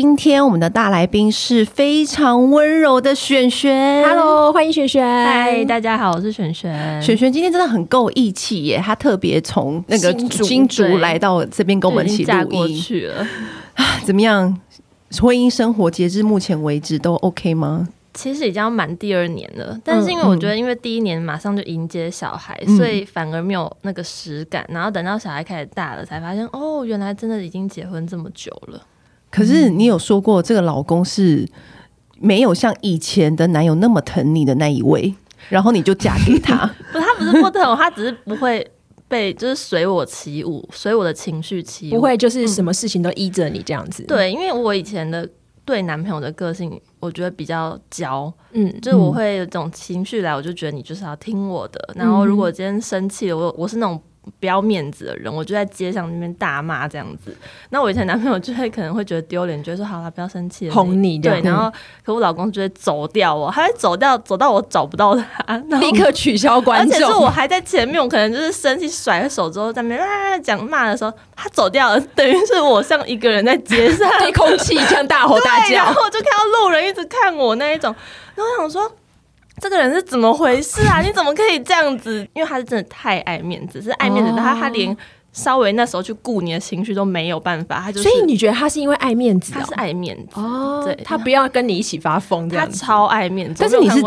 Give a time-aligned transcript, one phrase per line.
[0.00, 4.02] 今天我们的大来宾是非常温柔的璇璇。
[4.02, 5.04] Hello，欢迎璇璇。
[5.04, 7.02] 嗨，大家好，我是璇璇。
[7.02, 13.26] 璇璇今天真的很够义气耶，她特别从那个金竹来到这边跟我们一起录音去了。
[13.74, 14.58] 啊，怎么样？
[15.20, 17.86] 婚姻生活截至目前为止都 OK 吗？
[18.14, 24.64] 其实已经要满第二年了，但是因为我觉得，因为第一年马上就迎接小孩，嗯、所以反而没有那个实感。
[24.70, 28.80] 然后等到小孩开始大了，才发现哦，原来真的已经结婚这么久了。
[29.30, 31.48] 可是你有说过，这个老公是
[32.18, 35.14] 没有像以前的男友那么疼你的那一位，
[35.48, 36.66] 然后你就嫁给他？
[36.92, 38.68] 不，他不是不疼我，他只是不会
[39.08, 44.02] 被就是随我起舞，随我的情绪起舞，不会就是什么事情都依着你这样子。
[44.02, 45.28] 嗯、对，因为我以前的。
[45.62, 51.78] 对男朋友的个性，我觉得比较娇，嗯，就是我会有种情绪来，我就觉得你就是要听我的。
[51.94, 54.00] 嗯、然后如果今天生气了，我我是那种。
[54.38, 57.34] 不要面子的人，我就在街上那边大骂这样子。
[57.70, 61.18] 那我以前男朋友就会可能会觉得丢脸，觉得说好了，不要生气，哄你。
[61.18, 61.72] 对，然后
[62.04, 66.94] 可我老公就会走掉我，他会走掉，走到我找不到他， 立刻取消观众。
[66.94, 77.94] 而且是我还在前面，我可能就是生气甩了手之后在那边啊讲骂的时候，他走掉了，等于是我像一个人在街上 对空气这样大吼大叫，然后我就看到路人一直看我那一种，
[78.34, 78.92] 然后我想说。
[79.60, 81.00] 这个人是怎么回事啊？
[81.00, 82.26] 你怎么可以这样子？
[82.32, 84.96] 因为他是真的太爱面子，是爱面子的他，他连。
[85.32, 89.52] 稍微那时候去顾你的情绪都没有办法，他就所以你觉得他是因为爱面子？
[89.52, 93.56] 他是爱面子哦，对，他不要跟你一起发疯，他超爱面子。
[93.60, 94.02] 但是你是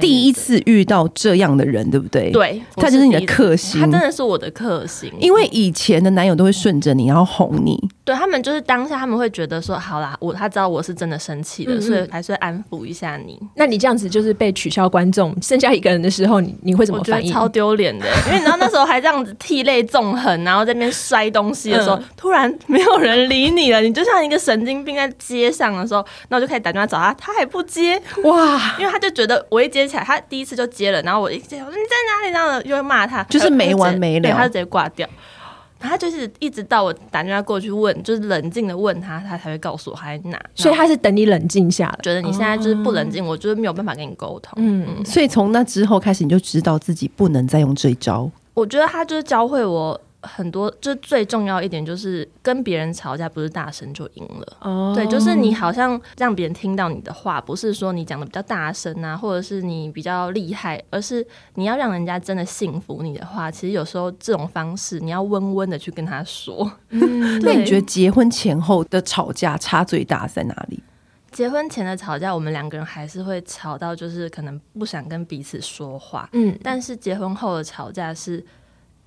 [0.00, 2.30] 第一次遇到这样的人，对不对？
[2.30, 5.12] 对，他就是你的克星，他真的是我的克星。
[5.18, 13.38] 因为以前的男友都会顺着你，然后哄你，对他们就是当下他们会觉得说，好啦，我他知道我是真的生气了，所以还是会安抚一下你。
[13.56, 17.32] 那你这样子就是被取消观众，剩下一个人的时候，你你会怎么反应？
[17.32, 21.70] 超丢脸的，因为你知道那时候还这样子涕泪纵横，然后在那边摔东西。
[21.70, 32.32] 的时候，嗯、突然没有人理你了，你就像一个神经病在街上的时候，那我就开始打电话找他，他还不接哇，因为他就觉得我一接起来，他第一次就接了，然后我一接，我说你在哪里？
[32.32, 35.08] 然后又会骂他，就是没完没了，他就直接挂掉。
[35.80, 40.36] 他就是一直到我打电话过去问，就是冷静的问他，他才会告诉我他在哪。
[40.54, 44.52] 所以他是等你冷静下来，觉得你现在就是不冷静，哦、我就是没有办法跟你沟通。
[44.56, 48.28] 嗯，嗯，所以从那之后开始，你就知道自己不能再用这一招。
[48.54, 50.00] 我觉得他就是教会我。
[50.20, 54.92] 很多，就最重要一点就是跟别人吵架不是大声就赢了，oh.
[54.92, 61.24] 对，就是你好像让别人听到你的话，不是说你讲的比较大声啊，或者是你比较厉害，而是
[61.54, 63.48] 你要让人家真的信服你的话。
[63.48, 66.68] 其实有时候这种方式，你要温温的去跟他说。
[66.88, 70.82] 嗯， 那你觉得结婚前后的吵架差最大在哪里？
[71.30, 76.28] 结婚前的吵架，我们两个人还是会吵到，就是可能不想跟彼此说话。
[76.32, 78.44] 嗯，但是结婚后的吵架是。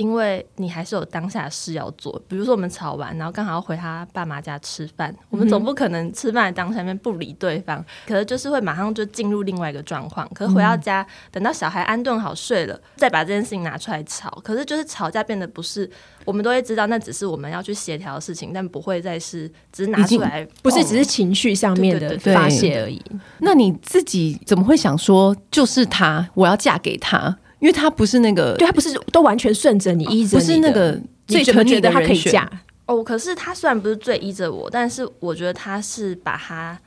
[0.01, 10.28] 因为你还是有当下的事要做，比如说我们吵完，然后刚好要回他爸妈家吃饭，我们总不可能吃饭当下面不理对方，可是就是会马上就进入另外一个状况。
[10.34, 14.31] 可是回到家，等到小孩安顿好睡了，再把这件事情拿出来吵。
[14.44, 15.88] 可是就是吵架变得不是，
[16.25, 23.00] 我们都会知道那只是我们要去协调的事情，但不会再是只是拿出来，不是只是情绪上面的发泄而已。
[23.38, 27.38] 那你自己怎么会想说，就是他，我要嫁给他？
[27.62, 32.46] 因为他不是那个，对他不是都完全顺着你，依着你，不是那个最觉得他可以嫁
[32.88, 33.02] 哦？
[33.02, 36.78] 可是他虽然不是最依着我，但是我觉得他是把他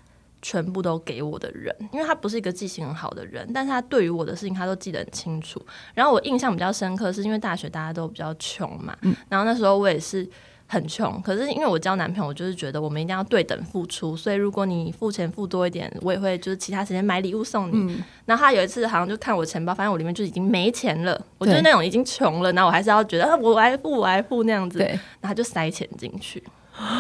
[0.43, 5.65] 全部都给我的人，因为他不是一个记性很好的人，但是他对于我的事情他都记得很清楚。
[5.95, 10.29] 然后我印象比较深刻，是因为大学大家都比较穷嘛，嗯，然后那时候我也是。
[10.75, 17.73] 很穷，可是因为我交男朋友，我就是觉得我们一定要对等付出，所以如果你付钱付多一点，我也会就是其他时间买礼物送你。
[17.75, 26.43] 嗯、然后他有一次好像就看我钱包，发现我里面就已经没钱了，我就是那种已经穷了，然后我还是要觉得我来付我来付那样子，然后他就塞钱进去，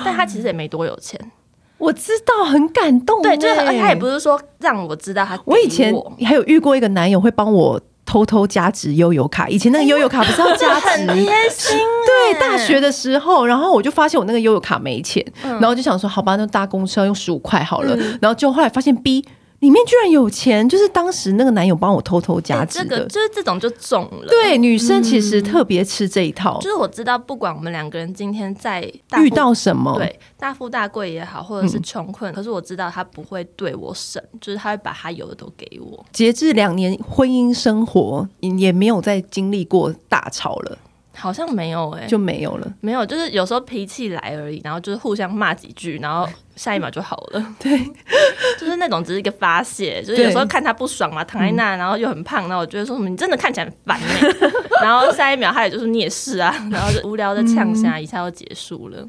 [0.05, 1.21] 但他其实也没多有钱，
[1.79, 5.93] 我知道很感动，对，就是他也不是说让我知道他我，我以前
[6.25, 7.81] 还有遇过一个男友会帮我。
[8.07, 10.87] 偷偷加值悠游卡，以前那个悠游卡不是要加值？
[10.87, 11.79] 很贴心。
[12.07, 19.25] 对，大学的时候，然后我就发现我那个悠游卡没钱，嗯、然后就想说，好吧，那搭公车用十五块好了，嗯、然后就后来发现 B。
[19.65, 24.27] 里面居然有钱，就是当时那个男友帮我偷偷加值的，欸、这个就是这种就中了。
[24.29, 26.59] 对，女生其实特别吃这一套。
[26.59, 28.83] 嗯、就是我知道，不管我们两个人今天在
[29.17, 36.05] 遇到什么，对，大富大贵也好，或者是穷困，嗯、可是我知道他不会对我省，就是他会把他有的都给我。
[36.13, 40.77] 截至两年婚姻生活，也没有再经历过大吵了。
[41.17, 42.73] 好像没有哎、欸，就没有了。
[42.81, 47.47] 没有，就是有时候脾气来而已，然后就是互相骂几句，然后下一秒就好了。
[47.59, 47.79] 对，
[48.59, 54.21] 就是那种只是一个发泄，就是有时候看他不爽嘛，躺在那，然后又很胖，然后我觉得说什么你真的看起来很烦哎，
[54.83, 59.07] 然后下一秒他也就是你也是啊，然后就无聊的呛下，一下就结束了。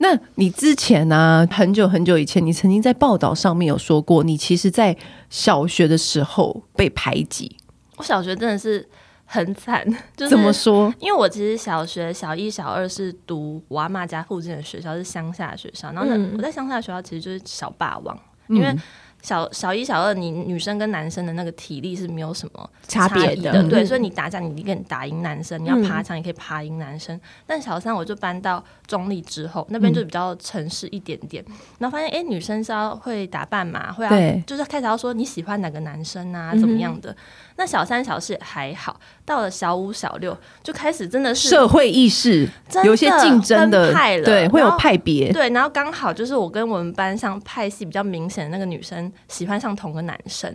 [0.00, 1.48] 那你之前呢、啊？
[1.52, 4.96] 很久很久以前，你曾经在报道上面有说过，你其实，在
[5.28, 7.56] 小学的时候被排挤。
[7.96, 8.88] 我小学真的是
[9.30, 9.84] 很惨，
[10.16, 10.92] 就是怎么说？
[10.98, 15.92] 因为我其实小学小一、小二是读我阿妈家附近的学校，是乡下学校。
[15.92, 18.74] 然后呢，我在乡下学校其实就是小霸王，嗯、因为。
[19.20, 27.16] 小小一、小二，你女生跟男生的那个体力是没有什么差别的，的，对，所以你打架，你一个人打赢男生，你要爬墙，也可以爬赢男生。
[27.16, 37.14] 嗯、但小三，我就搬到中立之后，那边就比较城市一点点，嗯、然后发现，哎、欸，女生是要会打扮嘛，会要，就是开始要说你喜欢哪个男生啊，怎么样的。
[37.58, 42.48] 嗯那小三、小四还好，到了小五、小六就开始真的是社会意识，
[42.84, 50.48] 有些竞争的派了，对，会有派别，对，然后刚好就是我跟我们班上派系比较明显的那个女生喜欢上同个男生，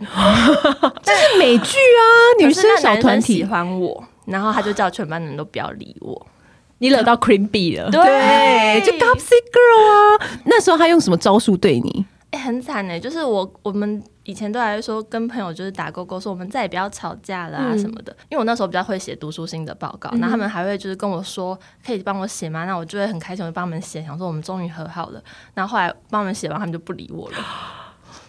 [1.04, 2.08] 这是美剧啊，
[2.40, 3.34] 女生小团体。
[3.34, 6.26] 喜欢我，然后他就叫全班的人都不要理我，
[6.78, 12.06] 你惹到 Cream B 了，对，就 Gossip Girl 啊，那时候他用什么招数对你？
[12.36, 14.02] 很惨呢、欸，就是我我们。
[14.26, 18.12] 以前都还会说跟朋友就是打勾勾，说我们再也不要吵架了啊什么的。
[18.14, 21.54] 嗯、因为我那时候比较会写读书心得报告，然后他们还会就是跟我说
[21.84, 22.64] 可以帮我写吗？
[22.64, 25.22] 那我就会很开心，我就帮他们写，想说我们终于和好了。
[25.52, 27.36] 然后后来帮他们写完，他们就不理我了。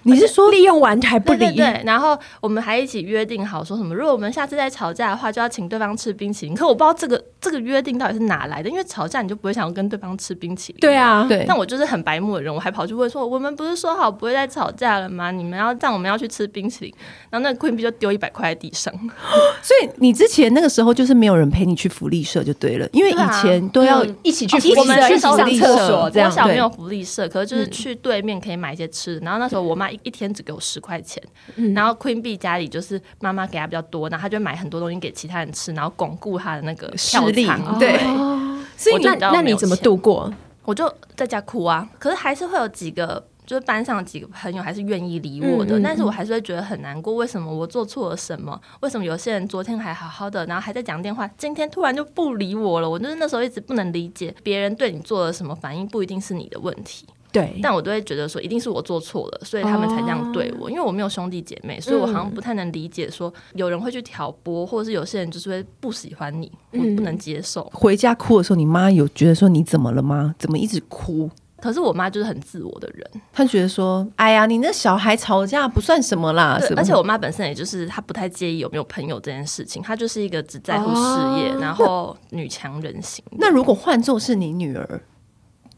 [0.06, 1.40] 你是说利用完还不理？
[1.40, 6.56] 对，对，对，然后我们还一起约定好说什么，如果我们下次再吵架的话，就要请对方吃冰淇淋。
[6.56, 10.80] 可我不知道这个这个约定到底是哪来的，因为吵架你就不会想要跟对方吃冰淇淋。
[10.80, 11.44] 对啊，对。
[11.48, 15.32] 但我就是很白目的人，我还跑去问说，我们不是说好不会再吵架了吗？
[15.32, 16.94] 你们要这样，我们要去吃冰淇淋。
[17.32, 18.94] 然后那个 Queen B 就丢一百块在地上。
[19.64, 26.30] 所以你之前那个时候就是没有人陪你去福利社就对了，因为以前都要一起去福利社，我们去上厕所这样。
[26.30, 29.26] 我小没有福利社，可是就是去对面可以买一些吃的。
[29.26, 31.24] 然后那时候我妈一一天只给我十块钱，
[31.56, 37.48] 嗯、然后 Queen B 家里就是妈妈给他比较多，然后他就买很多东西给其他人吃，然后巩固他的那个实力。
[37.80, 37.98] 对，
[38.78, 40.32] 所以那那你怎么度过？
[40.64, 41.88] 我就在家哭啊。
[42.00, 47.14] 可是还是会有几个，就是班上几个朋友还是愿意理我的，嗯嗯嗯，但是我还是会觉得很难过。
[47.14, 48.60] 为什么我做错了什么？
[48.82, 52.90] 为什么有些人昨天还好好的，然后还在讲电话，今天突然就不理我了？
[52.90, 57.06] 我就是那时候一直不能理解，别人对你做了什么反应，不一定是你的问题。
[57.36, 60.68] 对，但我都会觉得说，一定是我做错了，所以他们才这样对我。
[60.68, 67.62] 哦、因为我没有兄弟姐妹，所以我好像不太能理解说，有人会去挑拨，或者是有些人就是会不喜欢你，我不能接受。
[67.64, 70.34] 嗯、回家哭的时候，你妈有觉得说你怎么了吗？
[70.40, 71.30] 怎么一直哭？
[71.58, 76.58] 可是我妈就是很自我的人，她觉得说，哎呀，你那小孩吵架不算什么啦。
[76.60, 83.24] 对，而且我妈本身也就是她不太介意有没有朋友这件事情，她就是一个只在乎事业，哦、然后女强人型。
[83.32, 85.02] 那如果换做是你女儿？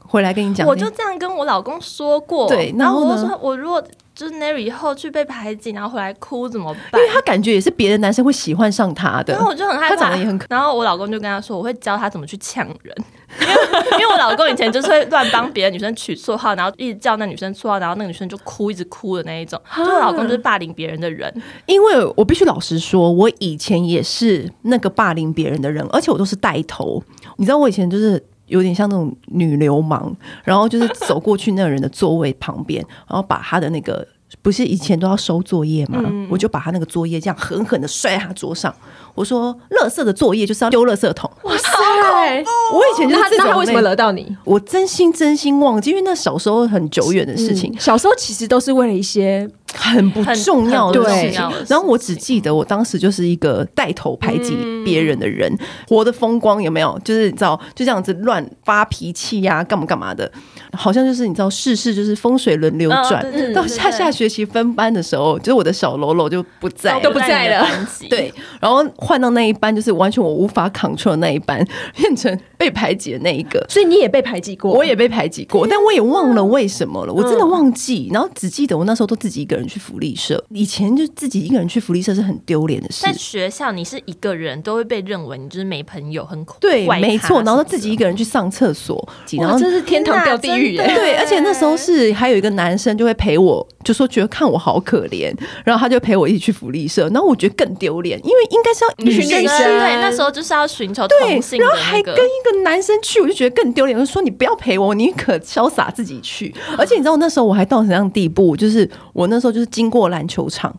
[0.08, 2.48] 回来跟你讲，我就这样跟我老公说过。
[2.48, 3.84] 对，然后我就说，我如果
[4.16, 7.00] 就是 Nary 以后去被排挤，然后回来哭怎么办？
[7.00, 9.96] 因为他感觉也是别的男生会喜欢上他的，然后我就很害怕。
[9.96, 10.48] 他长得也很可。
[10.50, 12.96] 然后我老公就跟他说，我会教他怎么去呛人，
[13.42, 13.54] 因为
[14.00, 19.62] 因为我老公以前就是会乱帮别的女生取绰号，然后一直叫那女生绰号，然后那个女生就哭，一直哭的那一种。
[19.76, 21.32] 就我老公就是霸凌别人的人。
[21.68, 27.04] 因为我必须老实说，我以前也是那个霸凌别人的人，而且我都是带头。
[27.36, 28.24] 你知道我以前就是。
[28.48, 30.14] 有点像那种女流氓，
[30.44, 34.06] 然后就是走过去那个人的座位旁边，然后把他的那个
[34.48, 36.02] 不是以前都要收作业吗？
[36.06, 38.74] 嗯、我就把他那个作业这样狠狠的摔在他桌上。
[39.14, 42.46] 我说：“垃圾的作业就是要丢垃圾桶。”哇塞！
[42.74, 43.46] 我以前就是这种。
[43.46, 44.38] 那他为什么惹到你？
[44.46, 47.74] 我真心真心忘记，因为那小时候很久远的事情。
[47.74, 49.50] 嗯、小时候其实都是为了一些。
[49.76, 55.54] 很不重要的事情，然后我只记得我当时就是一个带头排挤别人的人，
[55.90, 56.98] 活得风光有没有？
[57.04, 60.32] 就是你知道，就这样子乱发脾气呀，干嘛干嘛的，
[60.74, 63.26] 好像就是你知道，世事就是风水轮流转。
[63.54, 67.68] 到下下学期分班的时候，就是我的小喽啰就不在，都不在了。
[68.10, 73.66] 对，然后换到那一班，就是完全我无法 control 的那一班， 变成被排挤的那一个。
[73.70, 78.10] 所以你也被排挤过，我也被排挤过，但我也忘了为什么了，我真的忘记。
[78.12, 83.04] 然后只记得我那时候都自己一个人去福利社，以前就自己一个人去福利社是很丢脸的事。
[83.04, 87.42] 在学校，你是一个人都会被认为你就是没朋友，很恐对，没错。
[87.44, 89.08] 然后自己一个人去上厕所，
[89.40, 90.84] 然后这是天堂掉地狱耶。
[90.96, 95.34] 对，而且那时候是还有一个男生就会陪我，就说觉得看我好可怜，
[95.64, 97.08] 然后他就陪我一起去福利社。
[97.10, 103.98] 然后我觉得更丢脸，因为应该是要女生对，那时候就是要寻求同性，然后还跟一个男生去，我就觉得更丢脸。
[103.98, 106.54] 我就说你不要陪我，你可潇洒自己去。
[106.78, 108.56] 而且你知道那时候我还到什么样的地步？
[108.58, 110.76] 就是我那时候就是经过篮球场，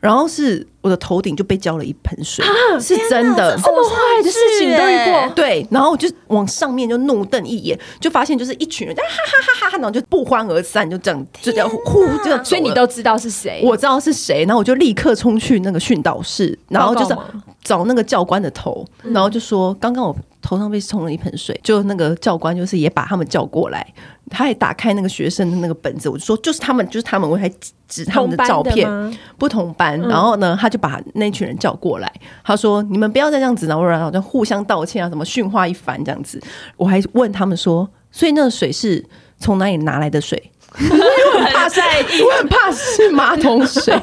[0.00, 2.42] 然后是我的头顶就被浇了一盆水，
[2.80, 5.34] 是真的，这么坏的事情都遇过。
[5.34, 9.06] 对，然后我就往上面就怒瞪一眼，就发现就是一群人，哈哈
[9.42, 17.14] 哈哈哈，然后就不欢而散，就这样就这样呼这样，所以你都知道是谁，我知道是谁，然后我就立刻冲去那个训导室，然后就是
[17.62, 23.86] 找那个教官的头，然后就说刚刚我头上被冲了一盆水，就那个教官就是也把他们叫过来。
[24.30, 27.50] 他也打开那个学生的那个本子，我就说就是他们，就是他们，我还
[27.88, 28.88] 指他们的照片，
[29.36, 30.00] 不同班。
[30.02, 32.10] 然后呢，他就把那群人叫过来，
[32.44, 36.40] 他说：“你们不要再这样子，然后然后就互相道歉啊，什么训话一番这样子。”
[36.78, 39.04] 我还问他们说：“所以那个水是
[39.38, 43.92] 从哪里拿来的水？” 我很怕在意，我很怕是马桶水。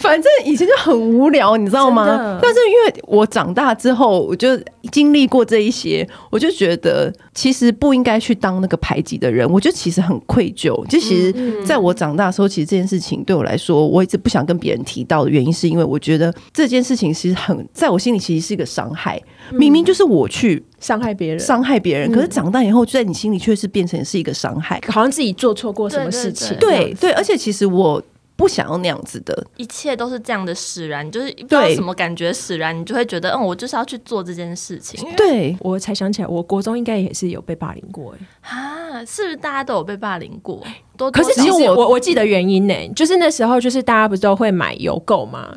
[0.00, 2.38] 反正以前就很无聊，你知道吗？
[2.42, 4.58] 但是因为我长大之后，我就
[4.90, 9.48] 经历过这一些，我就觉得其实不应该去当那个排挤的人。
[9.50, 10.74] 我就其实很愧疚。
[10.86, 19.20] 就其实在我长大的时候，其实这件事情对我来说，我一直不想跟别人提到的原因，是因为我觉得这件事情其实很在我心里其实是一个伤害。
[19.50, 26.56] 明明就是我去伤害别人，伤害别人，可是长大以后就在你心里却是变成是一个伤害，好像自己做错过什么事情。
[26.58, 28.02] 对对，而且其实我。
[28.40, 35.06] 不想要那样子的，一切都是这样的使然，就是不知道什么感觉使然，你就会觉得，嗯，我就是要去做这件事情。
[35.14, 40.66] 对，我才想起来，我国中应该也是有被霸凌过，哎，啊，是不是大家都有被霸凌过？
[40.96, 45.54] 多，可是其实我我记得原因呢，就是那时候就是大家不是都会买邮购吗？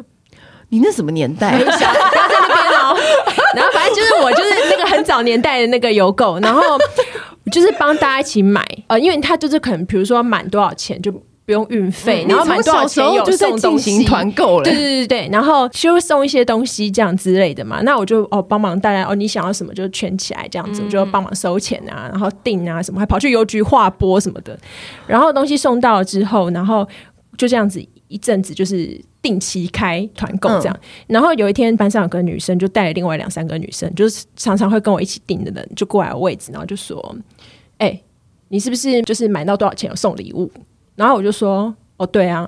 [0.67, 1.57] 你那什么年代？
[1.57, 2.97] 不要 在那边哦。
[3.55, 6.61] 然后反正就是我就是那个很早年代的那个邮购，然后
[7.49, 11.13] 就是帮大家一起买，呃，因为他就是可能比如说满多少钱就。
[11.45, 14.63] 不用运费，然后买多少钱有送东西，团购了。
[14.63, 17.81] 对对对对，然后就会送一些东西这样之类的嘛。
[17.81, 24.57] 那我就哦帮忙带来哦，你想要什么就圈起来这样子，我就帮忙收钱啊，然后订啊什么，还跑去邮局划拨什么的。
[25.05, 26.87] 然后东西送到了之后，然后
[27.37, 30.79] 就这样子一阵子就是定期开团购这样。
[31.07, 37.15] 然后有一天班上有个女生就带了另外两三个女生，就是常常会跟我一起订的人，就过来我位置，然后就说
[37.79, 37.99] ：“哎，
[38.47, 40.49] 你是不是就是买到多少钱有送礼物？”
[40.95, 42.47] 然后我就说：“哦，对啊。”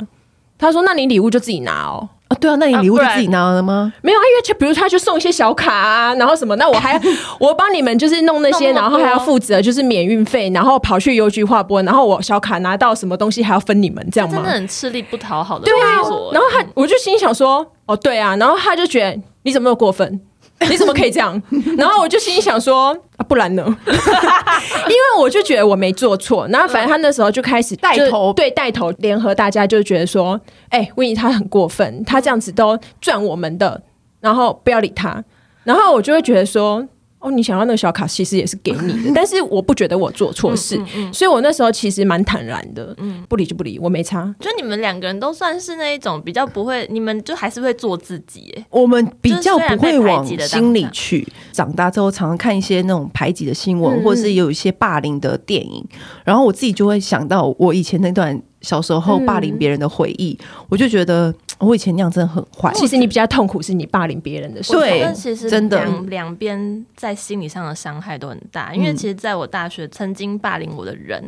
[0.57, 3.93] 他说：“那你礼物就自己拿哦。”啊，对啊，那你礼物就自己拿了吗？
[4.01, 6.99] 没有啊，因为就比如他就送一些小卡啊，然后什么，那我还
[7.39, 14.37] 我帮你们就是弄那些，然后还要负责就是免运费，然后跑去邮局划拨，然后我小卡拿到什么东西还要分你们这样吗？
[14.37, 15.65] 真的很吃力不讨好的。
[15.65, 16.01] 对啊，
[16.33, 20.19] 然后他我就心想说：“哦，对啊。”然后他就觉得你怎么那么过分？
[20.69, 21.41] 你怎么可以这样？
[21.77, 23.63] 然后我就心里想说啊，不然呢？
[23.87, 26.47] 因为我就觉得我没做错。
[26.49, 33.81] 然后反正他那时候就开始带头，对，带头联合大家，就觉得说，哎、欸，威尼他很过分，他这样子都赚我们的，
[34.21, 35.23] 然后不要理他。
[35.63, 36.87] 然后我就会觉得说。
[37.25, 44.33] 哦，你想要那个小卡，其实也是给你的，但是我不觉得我做错事，嗯嗯嗯、所以我那时候其实蛮坦然的，嗯，不理就不理，我没差。
[44.39, 51.27] 就你们两个人都算是那一种比较不会，你们就还是会做自己，我们比较不会往心里去。
[51.51, 55.83] 长大之后，常常看一些那种排挤的新闻，嗯、或者是有一些霸凌的电影，
[56.23, 58.39] 然后我自己就会想到我以前那段。
[58.65, 62.73] 小时候霸凌别人的回忆，嗯、我就觉得我以前那样真的很坏。
[62.73, 64.81] 其实你比较痛苦，是你霸凌别人的时候。
[64.81, 68.73] 对，其实真的两两边在心理上的伤害都很大。
[68.73, 71.23] 因为其实在我大学曾经霸凌我的人。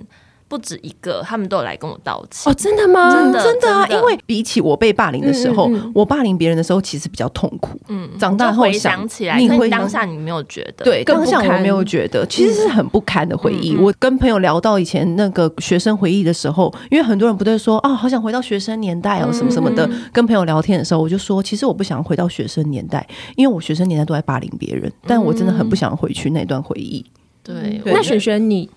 [0.48, 2.52] 不止一个，他们都有来跟我道歉。
[2.52, 3.12] 哦，真的吗？
[3.12, 3.86] 真的真的啊！
[3.90, 7.78] 因为比起我被霸凌的时候，我霸凌别人的时候，其实比较痛苦。
[7.90, 10.86] 嗯，长大后想起来，你会当下你没有觉得？
[10.86, 13.76] 对，当下我没有觉得，其实是很不堪的回忆。
[13.76, 19.90] 我跟朋友聊到以前那个学生回忆的时候，因为很多人不都说啊，好想回到学生年代哦，什么什么的。
[20.14, 27.06] 跟朋友聊天的时候，我就说，其实我不想回到学生年代，因为我学生年代都在霸凌别人，但我真的很不想回去那段回忆。
[27.44, 28.70] 对，那璇璇你。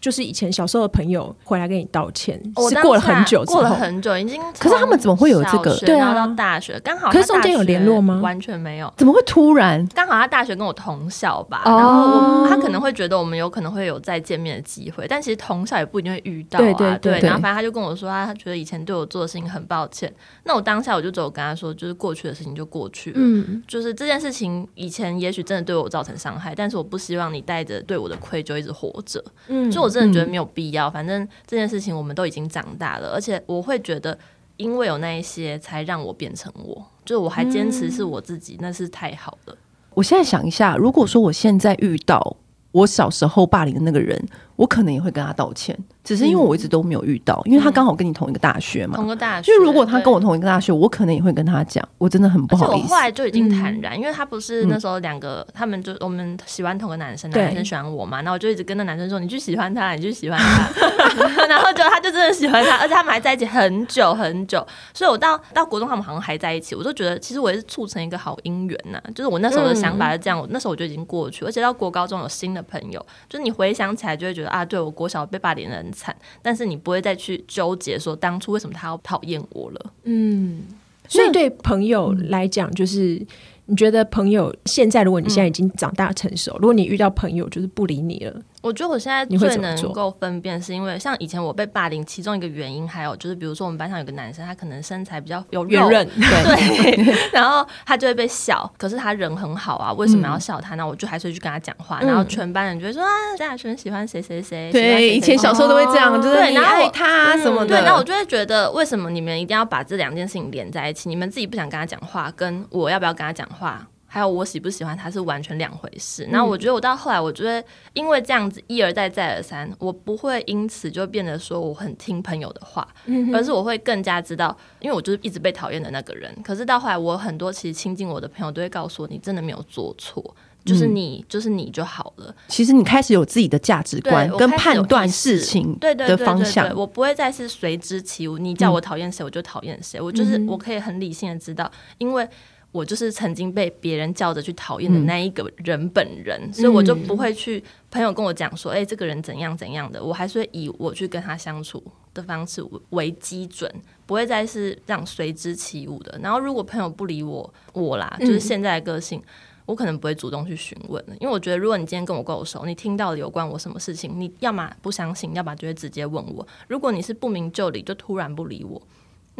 [0.00, 2.40] 就是以前小时候的朋友回来跟你道歉，
[2.70, 4.40] 是过了很久之后，过了很久已经。
[4.58, 5.76] 可是他们怎么会有这个？
[5.80, 7.10] 对啊，到大学刚好。
[7.10, 8.18] 可是中间有联络吗？
[8.22, 8.92] 完全没有。
[8.96, 9.86] 怎么会突然？
[9.94, 16.98] 刚好他大学跟我同校吧，然后他可能会觉得我们有可能会有再见面的机会，但其实同校也不一定会遇到啊。
[16.98, 20.10] 对，然后反正他就跟我说，他觉得以前对我做的事情很抱歉。
[20.44, 23.16] 那我当下我就只有跟他说，就是过去的事情就过去了。
[23.18, 29.22] 嗯，就是这件事情以前也许真的对我造成伤害，但是我不希望你带着对我的愧疚一直活着。
[29.48, 30.80] 嗯，就我真的觉得没有必要。
[30.80, 34.16] 要，反正这件事情我们都已经长大了，而且我会觉得，
[34.56, 39.56] 因为有那一些，才让我变成我，就我还坚持是我自己，嗯、那是太好了。
[39.94, 42.36] 我现在想一下，如果说我现在遇到
[42.72, 44.24] 我小时候霸凌的那个人，
[44.60, 45.74] 我可能也会跟他道歉。
[46.04, 49.50] 只是因为我一直都没有遇到，因为他刚好跟你同一个大学嘛，同个大学。
[49.50, 52.84] 因为如果他跟我同一个大学，我可能也会跟他讲，我真的很不好意思。
[52.84, 64.66] 我后来就已经坦然，因为他不是那时候两个，他们就我们喜欢同个男生，男生喜欢我嘛，然后我就一直跟那男生说，你去喜欢他，你去喜欢他， 然后就他就真的喜欢他，而且他们还在一起很久很久。
[64.92, 69.00] 所以我到到国中，他们好像还在一起，我就觉得其实我也是促成一个好姻缘呐。
[69.14, 76.60] 就是我那时候的想法是这样，我那时候我就已经过去，而且到国高中有新的朋友，就是你回想起来就会觉得啊，对我国小被霸凌的很惨，但是。
[76.70, 79.92] 你不会再去纠结说当初为什么他要讨厌我了。
[80.04, 80.62] 嗯，
[81.08, 83.26] 所以对朋友来讲，就是。
[83.66, 100.86] 你觉得朋友现在，如果你现在已经长大成熟，嗯、如果你遇到朋友就是不理你了，我觉得我现在最能够分辨，是因为像以前我被霸凌，其中一个原因还有就是，比如说我们班上有个男生，他可能身材比较有肉， 对，对然后他就会被笑，可是他人很好啊，为什么要笑他呢？
[100.86, 111.08] 我就还是会去跟他讲话，嗯、然后全班人就会说啊，张雅璇喜欢谁谁谁，对，以前小时候都会这样，哦、就是你爱他什么的，对，然后我就会觉得，为什么你们一定要把这两件事情连在一起？
[111.08, 113.86] 你们自己不想跟他讲话，跟我要不要跟他讲话？
[114.12, 116.24] 还有我喜不喜欢他是完全两回事。
[116.24, 122.86] 然后我觉得我到后来，我觉得因为这样子一而再再而三，我不会因此就变得说我很听朋友的话，
[123.32, 126.36] 而是我会更加知道，因为我就是一直被讨厌的那个人。
[126.42, 132.34] 可是到后来，我很多其实亲近我的朋友都会告诉我，你真的没有做错，就是你就是你就好了。
[132.48, 138.38] 其实你开始有自己的价值观跟判断事情的方向，我不会再是随之起舞。
[138.38, 140.00] 你叫我讨厌谁，我就讨厌谁。
[140.00, 142.28] 我就是我可以很理性的知道，因为。
[142.72, 151.82] 我就是曾经被别人叫着去讨厌的那一个人本人，嗯、所以我就不会去朋友跟我讲说，哎、欸，这个人怎样怎样的，我还是会以我去跟他相处
[152.14, 153.68] 的方式为基准，
[154.06, 156.16] 不会再是这样随之起舞的。
[156.22, 159.24] 然后如果朋友不理我，我啦，就是现在的个性，嗯、
[159.66, 166.46] 我可能不会主动去询问，因为我觉得如果你今天跟我够熟，你听到了有关我什么事情，你要么不相信，要么就会直接问我。
[166.68, 168.80] 如果你是不明就里，就突然不理我。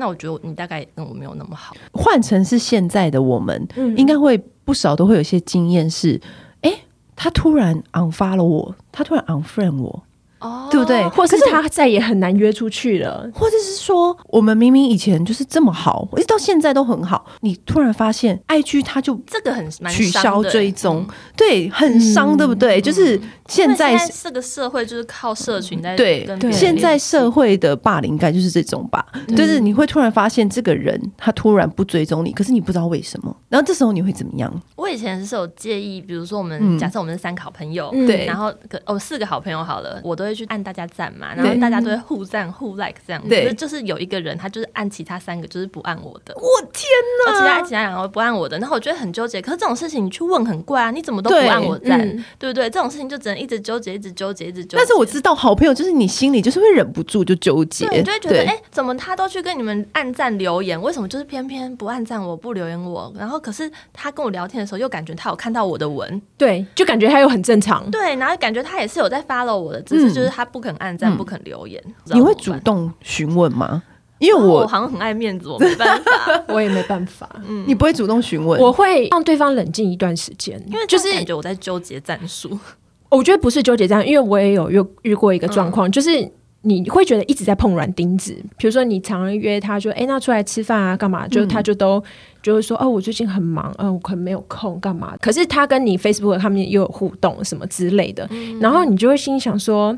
[0.00, 1.76] 那我觉得你大概跟我没有那么好。
[1.92, 6.18] 换成是现在的我们，嗯、应该会不少都会有些经验是，
[6.62, 6.78] 哎、欸，
[7.14, 10.02] 他突然 unfollow 我，他突然 unfriend 我。
[10.40, 11.06] 哦，对不对？
[11.08, 21.06] 或是他再也很难约出去了，或者是说，我们明明以前就是这么好，一直到现在都很好，你突然发现，IG 他就这个很取消追踪，
[21.36, 22.80] 对，很伤，对不对？
[22.80, 29.04] 就是现在这个社会就是靠社群在对，现在社会的霸凌感就是这种吧，
[29.36, 34.50] 就是你会突然发现这个人他突然不追踪你，可是你不知道为什么，然后这时候你会怎么样？
[34.76, 38.52] 我以前是有介意，比如说我们假设我们是三个好朋友，对，然后
[38.86, 40.40] 哦四个好朋友好了，我都会。
[40.40, 43.28] 去按大家赞嘛，然后大家都会互赞互 like 这样子。
[43.28, 46.34] 对，就是有一个人他就是按其他三个就是不按我的。
[46.34, 46.88] 我天
[47.26, 47.32] 哪！
[47.34, 49.42] 其他其他两个不按我的，然后我觉得很纠结。
[49.42, 51.98] 可是这种事情你去问很怪啊，你怎么都不按我赞，
[52.38, 52.70] 对不对？
[52.70, 54.76] 这种事情就只能一直纠结，一直纠结，一直纠结。
[54.78, 63.12] 但是我知道好朋友就是你心里就是会忍不住就纠结，你就会觉得哎，怎么他都去跟你们按赞留言，为什么就是偏偏不按赞我不留言我？
[63.14, 71.82] 然后可是他跟我聊天的时候又感觉他有看到我的文，对，就感觉他又很正常，对，然后感觉他也是有在 follow 我的，只是就是他不肯按赞，不肯留言。
[72.06, 73.82] 你会主动询问吗？
[74.18, 77.28] 因为我好像很爱面子，我没办法， 我也没办法。
[77.48, 82.58] 嗯，你不会主动询问，我会让对方冷静一段时间，因为就是感觉我在纠结战术。
[83.08, 86.30] 我觉得不是纠结这样，因为我也有遇遇过一个状况，就是。
[86.62, 91.26] 你会觉得一直在碰软钉子，比如说你常常约他说，说哎，那出来吃饭啊，干嘛？
[91.26, 92.04] 就他就都
[92.42, 95.16] 就会说，哦，我最近很忙，嗯、呃，我可能没有空，干嘛？
[95.22, 99.96] 可是他跟你 Facebook 他们又有互动什么之类的，嗯、然后你就会心想说，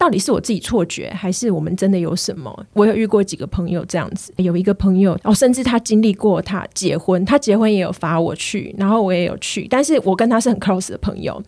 [0.00, 2.66] 到底是我自己错觉，还是我们真的有什么？
[2.72, 11.42] 我有遇过几个朋友这样子，有一个朋友哦，甚至他经历过他结婚，他结婚也有罚我去，然后我也有去，但是我跟他是很 close 的朋友，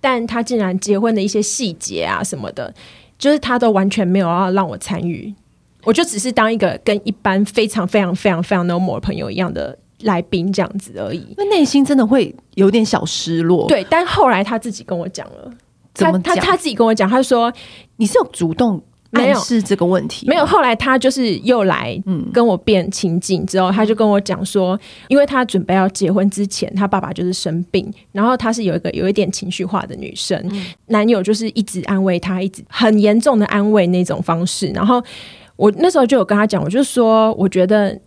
[0.00, 2.72] 但他竟然结婚的一些细节啊什么的。
[3.18, 5.34] 就是他都完全没有要让我参与，
[5.82, 11.26] 我就只是当一个跟一般非常非常非常非常 normal 的朋友一样的来宾这样子而已。
[11.36, 13.66] 那内心真的会有点小失落。
[13.66, 15.52] 对，但后来他自己跟我讲了，
[15.98, 17.52] 他他他自己跟我讲，他说
[17.96, 18.82] 你是有主动。
[19.10, 20.44] 没有是这个问题，没有。
[20.44, 21.98] 后来他就是又来
[22.30, 30.38] 跟我变亲近，之后他就跟我讲说，因为他准备要结婚之前，他爸爸就是生病，然后他是有一个有一点情绪化的女生，
[30.88, 34.66] 男友就是一直安慰他，一直很严重的安慰那种方式。
[34.74, 35.02] 然后
[35.56, 37.98] 我那时候就有跟他讲，我就说，我觉得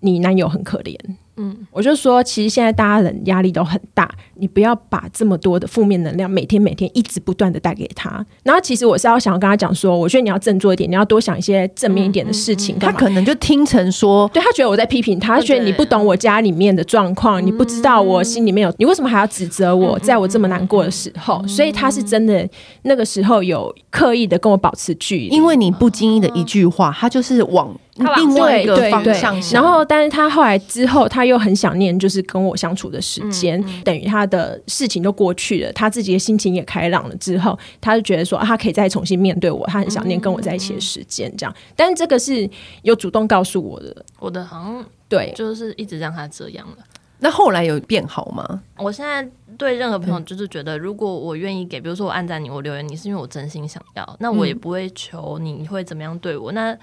[0.00, 0.94] 你男友很可怜，
[1.36, 8.24] 嗯，我就说，其实现在大家人压力都很大，你不要把这么多的负面能量每天每天一直不断的带给他。
[8.42, 12.76] 然后，其实我是要想要跟他讲说，我觉得你要振作一点，你要多想一些正面一点的事情。
[12.76, 21.42] 嗯嗯嗯、他可能就听成说，对他觉得我在批评他，他觉得你不懂我家里面的状况，你不知道我心里面有，你为什么还要指责我，在我这么难过的时候？
[21.48, 22.46] 所以他是真的
[22.82, 27.74] 那个时候有刻意的跟我保持距离，因为你不经意的一句话，他就是往。
[27.96, 41.54] 另外一个方向，然后，但是他后来之后，他又很想念，就是跟我相处的时间，嗯嗯、等于他的事情都过去了，他自己的心情也开朗了之后，他就觉得说，啊、他可以再重新面对我，他很想念跟我在一起的时间，这样。
[41.76, 42.48] 但是这个是
[42.80, 46.78] 有主动告诉我的，我的好像对，就是一直让他这样了。
[47.18, 48.62] 那后来有变好吗？
[48.78, 49.28] 我现在
[49.58, 56.74] 对任何朋友就是觉得，如果我愿意给，比如说我按赞你，我留言你，是因为我真心想要，那我也不会求你会怎么样对我，那。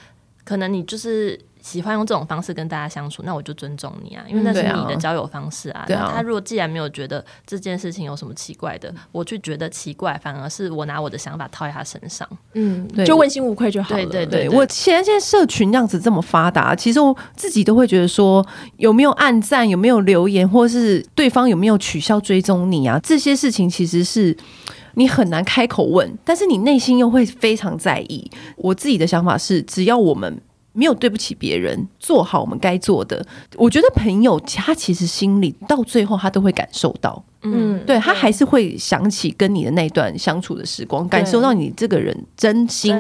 [0.44, 5.84] 可能你就是喜欢用这种方式跟大家相处，那我就尊重你啊，因为那是你的交友方式啊。
[5.86, 6.06] 嗯、对啊。
[6.08, 12.28] 那他如果既然没有觉得这件事情有什么奇怪的，我就觉得奇怪，反而是我拿我的想法套在他身上。
[12.54, 14.04] 嗯，对，就问心无愧就好了。
[14.06, 18.46] 对对对，对，我现在现在社群这样子这么发达，其实我自己都会觉得说，
[18.78, 24.36] 有没有暗赞，有没有留言，或是对方有没有取消追踪你啊，这些事情其实是。
[25.00, 28.30] 你很难开口问，但是你内心又会非常在意。
[28.58, 30.42] 我自己的想法是，只要我们
[30.74, 37.24] 没有对不起别人，做好我们该做的，我觉得朋友他其实心里到最后他都会感受到。
[37.44, 42.94] 嗯，对，他还是会想起跟你的那段相处的时光，感受到你这个人真心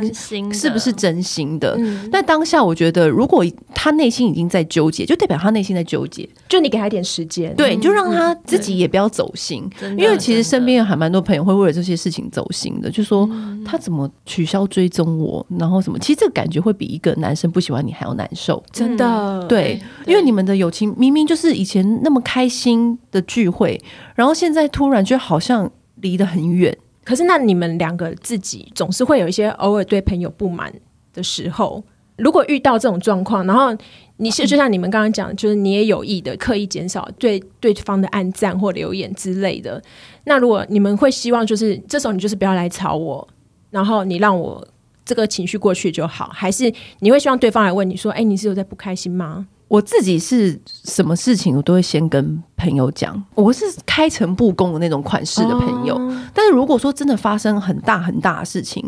[0.53, 1.77] 是不是真心的。
[2.09, 6.27] 但当下我觉得，如果他内心已经在纠结，就代表他内心在纠结。
[6.47, 9.69] 就你给他一点时间，对，你就让他自己也不要走心。
[9.97, 13.29] 因为其实身边有还蛮多朋友会为了这些事情走心的，就说
[13.65, 15.99] 他怎么取消追踪我，然后什么。
[15.99, 19.45] 其实这个感觉会比一个男生不喜欢你还要难受，真的。
[19.49, 23.77] 对，因为你们的友情明明就是以前那么开心的聚会，
[24.15, 24.28] 然后。
[24.29, 25.67] 然后现在突然就好像
[26.01, 30.71] 离得很远，可是那你们两个自己总是会有一些偶尔对朋友不满
[31.11, 31.83] 的时候。
[32.17, 33.75] 如果遇到这种状况，然后
[34.17, 39.81] 你是就像你们刚刚讲，就是你也有意的刻意减少对对方的暗赞或留言之类的。
[40.25, 43.27] 那如果你们会希望，就是这时候你就是不要来吵我，
[43.71, 44.63] 然后你让我
[45.03, 53.23] 这个情绪过去就好，还是你会希望对方来问你说：“哎，你是有在不开心吗？”我自己是什么事情，我都会先跟朋友讲。
[53.35, 55.95] 我是开诚布公的那种款式的朋友。
[55.95, 58.83] 哦、但是如果说真的发生很大很大的事情，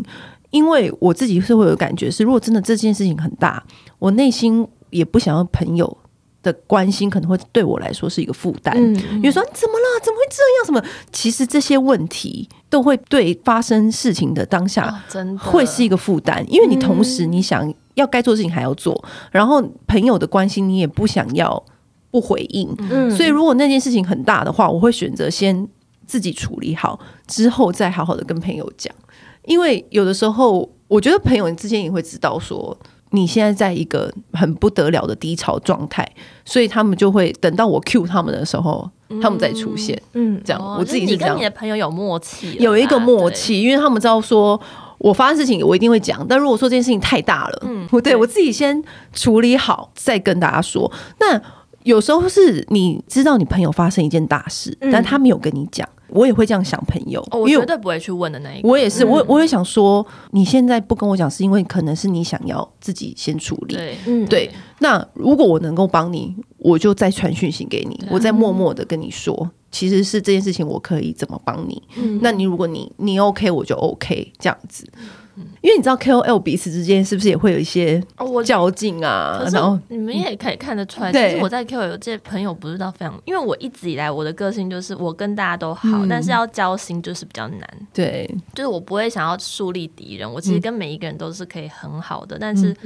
[0.50, 3.62] 因为我自己是会有感觉是，如果真的这件事情很大，
[4.00, 5.96] 我内心也不想要朋友
[6.42, 8.74] 的关心，可能会对我来说是一个负担。
[8.76, 8.92] 嗯，
[9.22, 10.00] 比如说你怎么了？
[10.02, 10.66] 怎么会这样？
[10.66, 10.82] 什么？
[11.12, 17.72] 其实这些问题都会对发生事情的当下，真的会是一个负担，因为你同时你想。
[17.94, 21.62] 要该做的事情还要做，然后朋友的关心你也不想要
[22.10, 25.68] 不回应，嗯，所以如果那件事情很大的话，我会选择先
[26.06, 28.94] 自己处理好，之后再好好的跟朋友讲，
[29.44, 32.76] 因为有的时候我觉得朋友之间也会知道说
[33.10, 36.06] 你现在在一个很不得了的低潮状态，
[36.44, 44.60] 所以他们就会等到我 cue 他们的时候，他们再出现，嗯，这样我自己是这样，你跟你的朋友有默契，有一个默契，因为他们知道说。
[45.02, 46.24] 我发生事情，我一定会讲。
[46.28, 48.80] 但如果说这件事情太大了，嗯，对，对我自己先
[49.12, 50.90] 处理好，再跟大家说。
[51.18, 51.40] 那
[51.82, 57.20] 有时候是你知道你朋友发生一件大事，嗯、但他没有跟你讲，我也会这样想朋友。
[57.30, 58.68] 哦、我绝对不会去问的那一个。
[58.68, 63.74] 我也是，我我也想说，你现在不跟我讲，是因为可能是你想要自己先处理。
[63.74, 64.50] 对，嗯，对。
[64.78, 69.50] 那如果我能够帮你，我就再传讯息给你，我再默默的跟你说。
[69.70, 71.82] 其实是这件事情，我可以怎么帮你？
[71.96, 74.86] 嗯、那你如果你你 OK，我就 OK 这样子。
[75.60, 78.02] 因为你知道 KOL 彼此之间是不是也会有一些
[78.44, 79.40] 较劲啊？
[79.42, 87.60] 哦、然后你们也可以看得出来，其实我在 KOL 这些朋友不是到非常，因为我一直以来我的个性就是我跟大家都好，嗯、但是要交心就是比较难。
[87.92, 92.76] 对，就是我不会想要树立敌人，我其实跟每一个人都是可以很好的，嗯、但是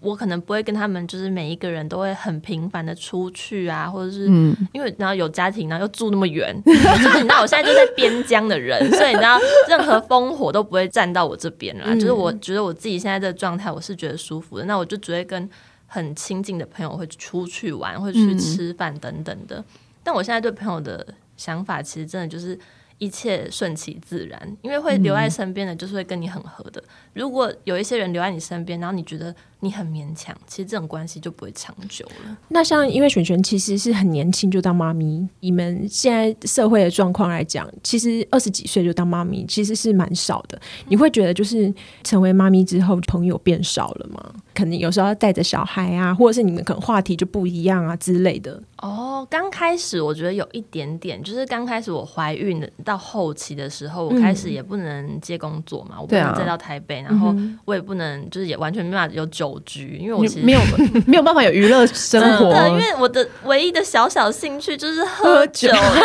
[0.00, 4.26] 我可能不会跟他们就是每一个人都会很频繁的出去啊，或者是
[4.72, 11.85] 因为然后有家庭，然后又住那么远， 就是你知道我现在就在边疆的人，所以你知道任何烽火都不会站到我这边了。
[11.94, 14.64] 就是我觉得我自己现在这个状态，我是觉得舒服的。
[14.64, 15.48] 那我就只会跟
[15.86, 19.64] 很亲近的朋友会出去玩，会去吃饭等等的。
[20.02, 22.58] 但我现在对朋友的想法，其实真的就是。
[22.98, 26.80] 一切顺其自然，因为会留在身边的，就是会跟你很合的。
[26.80, 32.36] 嗯、如果有一些人留在你身边，然后你觉得你很勉强，其实这种关系就不会长久了。
[32.48, 40.58] 那像因为璇璇其实是很年轻就当妈咪，你们现在社会的状况来讲，其实二十几岁就当妈咪其实是蛮少的。
[40.88, 44.34] 你会觉得就是成为妈咪之后朋友变少了吗？
[44.54, 48.62] 可能有时候要带着小孩啊，或者是你们可能话题就不一样啊之类的。
[48.82, 57.34] 哦，刚开始我觉得有一点点，就是刚开始我怀孕的到后期的时候，我开始也不能接工作嘛，嗯、我不能再到台北，啊、然后
[57.64, 60.60] 我也不能就是也完全没办法有酒局，因为我其实没有
[61.06, 65.96] 没有办法有娱乐生活， 因为我的唯一的小小兴趣就是喝酒， 喝酒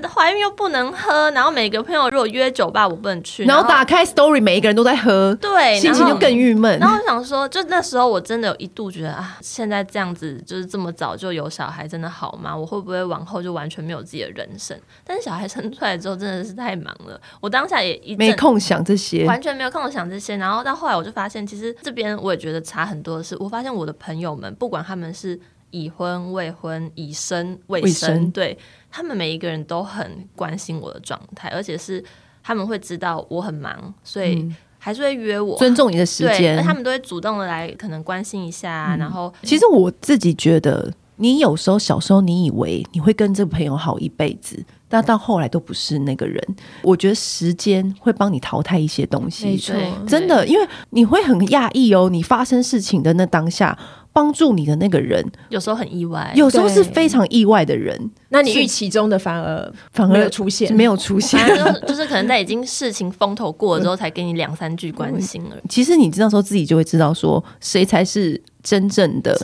[0.00, 6.78] 然后怀孕又不能喝，然后每个朋友如果约酒吧我不能去，然后，然后打开 story 每一个人都在喝，对，心情就更郁闷。
[6.78, 12.11] 然后我想说，就那时候我真的有一度觉得啊，现在这样子就是这么早就有小孩，真的。
[12.12, 12.54] 好吗？
[12.54, 14.78] 我会不会往后就完全没有自己的人生？
[15.02, 20.36] 但是小孩生出来之后真的是太忙了，我当下也一没空想这些，完全没有空想这些。
[20.36, 25.38] 然后到后来我就发现，其实这边我也觉得差很多的是，我发现我的朋友们，不管他们是
[25.70, 28.58] 已婚、未婚、已生、未生，对
[28.90, 32.04] 他们每一个人都很关心我的状态，而且是
[32.42, 36.62] 他们会知道我很忙，所以还是会约我，尊重你的时间。
[36.62, 38.94] 他们都会主动的来，可能关心一下。
[38.94, 40.92] 嗯、然后，其实我自己觉得。
[41.16, 46.42] 你有时候小时候，你以为你会跟这个朋友好一辈子，但到后来都不是那个人。
[46.82, 49.74] 我觉得时间会帮你淘汰一些东西，没错，
[50.06, 52.08] 真的，因为你会很讶异哦。
[52.10, 53.78] 你发生事情的那当下，
[54.12, 58.10] 帮助你的那个人，有时候很意外，有时候是非常意外的人。
[58.28, 61.38] 那你预期中的反而反而没有出现，没有出现，
[61.86, 65.56] 就是可能在已经事情风头过了之后，才给你两三句关心了。
[65.68, 68.40] 其实你知道时候自己就会知道说谁才是。
[68.62, 69.36] 真正的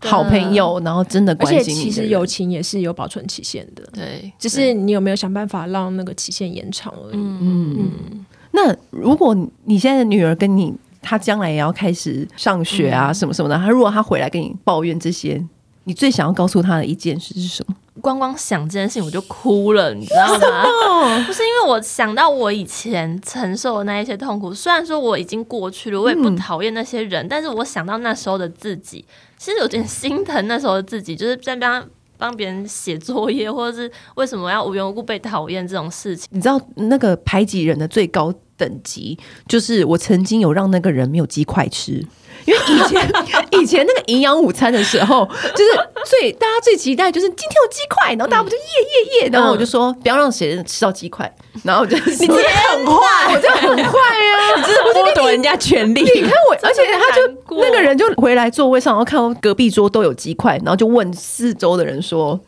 [0.00, 1.78] 好朋友，然后真的关心你。
[1.78, 7.14] 而且其实友情也是有保存期限的，对，只是你有没有想办法让那个期限延长而已。
[7.14, 8.26] 嗯嗯。
[8.50, 9.32] 那如果
[9.62, 15.44] 你现在的女儿跟你，她将来也要开始上学啊，什么什么的，他如果他回来跟你抱怨这些，
[15.84, 17.76] 你最想要告诉他的一件事是什么？
[18.00, 21.24] 光光想这件事情我就哭了，你知道吗？
[21.26, 29.04] 不是因为我想到我以前承受的那一些痛苦，虽然说我已经过去了，我也不讨厌那些人，嗯、但是我想到那时候的自己，
[29.38, 31.86] 其实有点心疼那时候的自己，就是在帮
[32.18, 36.28] 帮别人写作业，或者是为什么要无缘无故被讨厌这种事情。
[36.32, 42.04] 你知道那个排挤人的最高等级，就是我曾经有让那个人没有鸡块吃。
[42.46, 43.12] 因为以前
[43.52, 45.70] 以前那个营养午餐的时候，就是
[46.04, 52.34] 最大家最期待就是今天有鸡块，然后大家不就耶耶耶，然后我就说不要让谁吃到鸡块，然后我就你真的
[52.74, 54.56] 很快，我真的很快啊！
[54.56, 56.02] 你真的剥夺人家权利。
[56.02, 62.38] 你看我，而且他就那个人就回来座位上，然后看到隔壁桌都有鸡块，然后就问四周的人说：“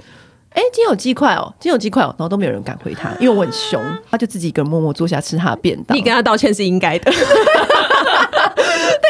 [0.57, 3.79] 哎，今天有鸡块哦，今天有鸡块哦。”然后都没有人敢回他，因为我很凶，
[4.11, 5.97] 他就自己一个人默默坐下吃他的便当。
[5.97, 7.13] 你跟他道歉是应该的。
[7.13, 7.15] 但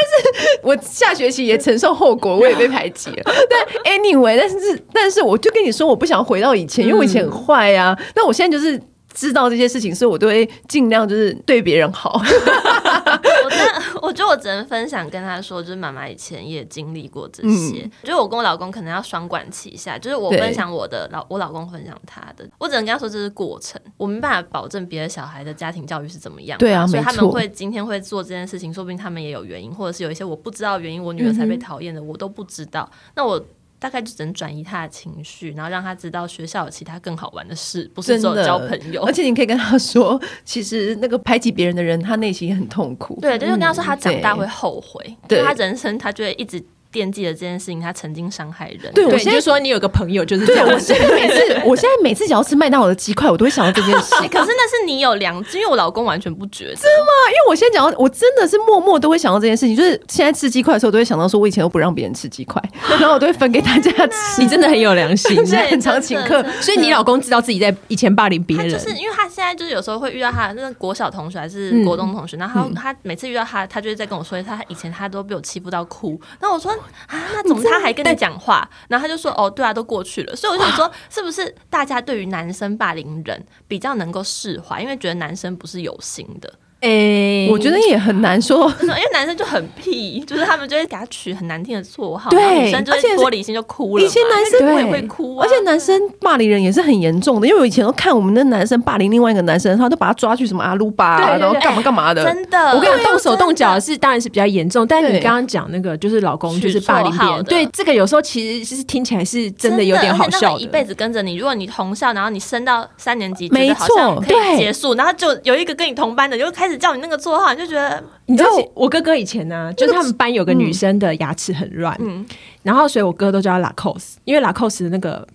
[0.03, 3.23] 是我下学期也承受后果，我也被排挤了。
[3.49, 7.97] 但 anyway，但是但是我就跟你说，我不想回到以前，因为我以前很坏呀。
[8.17, 8.81] 那我现在就是。
[9.15, 12.21] 知道这些事情，所以我都会尽量就是对别人好。
[14.03, 17.83] 我觉得我只能分享跟他说，就是妈妈以前也经历过这些。
[17.83, 22.49] 嗯、就是我跟我老公可能要双管齐下，就是我分享我的，老我老公分享他的。
[22.59, 26.59] 我只能跟他说这是过程，我没办法保证别的小孩的家庭教育是怎么样。
[26.59, 32.89] 对啊，所以他们会今天会做这件事情，说不定他们也有原因，或者是有一些我不知道原因，我女儿才被讨厌的，我都不知道。
[32.93, 33.45] 嗯、那我。
[33.87, 39.01] 大概就只能转移他的情绪，然后让他知道学校有其他更好玩的事，不是只有交朋友。
[39.05, 43.17] 而且你可以跟他说，其实那个排挤别人的人，他内心也很痛苦。
[43.21, 46.61] 对，就是跟他说，他长大会后悔，对他人生他就会一直。
[46.91, 48.93] 惦记了这件事情，他曾经伤害人。
[48.95, 50.67] 对，我现在说你有个朋友就是这样。
[50.67, 54.15] 我现在每次，我现在每次只要吃麦当劳的鸡块，我都会想到这件事。
[54.29, 56.75] 可是那是你有良知，因为我老公完全不觉得。
[56.75, 57.09] 真的吗？
[57.29, 59.77] 因为我现在讲到，我真的是默默都会想到这件事情。
[59.77, 62.63] 就是现在吃鸡块的时候，我都会想到说，我以前都不让别人吃鸡块，
[62.99, 64.41] 然后我都会分给大家吃。
[64.43, 68.71] 你真的很有良心， 现在很常请客，所以你老公知道自己在以前霸凌别人。
[68.71, 76.21] 就是因为他现在就是有时候会遇到他那个国小同学还是国中同学，然后他每次遇到他，他就是在跟我说，他以前他都被我欺负到哭。
[76.41, 76.73] 那我说
[77.07, 77.63] 啊，那怎么？
[77.63, 86.53] 他还跟你讲话，然后他就说：“哦，对啊，都过去了。”所以我想说，是不是大家对于男生霸凌人比较能够释怀，因为觉得男生不是有心的。
[86.81, 94.05] 诶、欸，我觉得也很难说，因为男生就很屁，就是他们就会给他取很难听的绰号，对，女生就玻璃心就哭了。
[94.05, 102.23] 以前男生也会哭、啊，而且男生霸凌人也是很严重的，因为我以前都看我们的男生霸凌另外一个男生，他都把他抓去什么阿鲁巴、然后干嘛干嘛的。
[102.25, 111.37] 真的，我跟你，动手动脚是当然是比较严重，但是你刚刚讲那个就是老公就是霸凌别人，对这个有时候其实是听起来是真的有点好笑的，一辈子跟着你。
[111.37, 117.53] 如果你同校，然后你升到三年级，没错，可以结束，然后就有一个跟你同班的，就开始叫你那个绰号。
[117.53, 122.25] 你就觉得，你知道我哥哥以前呢、啊，就是他们班有个女生的牙齿很乱，嗯，
[122.63, 125.27] 然后所以我哥都叫她拉 cos，因为拉 cos 的那个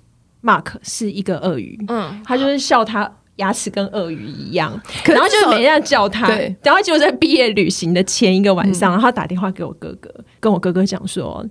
[0.44, 6.28] mark 是一个鳄鱼，嗯，他就是笑他牙齿跟鳄鱼一样，然后就每天叫他，
[6.64, 11.46] 然后就在毕业旅行的前一个晚上，然后他打电话给我哥哥，跟我哥哥讲说。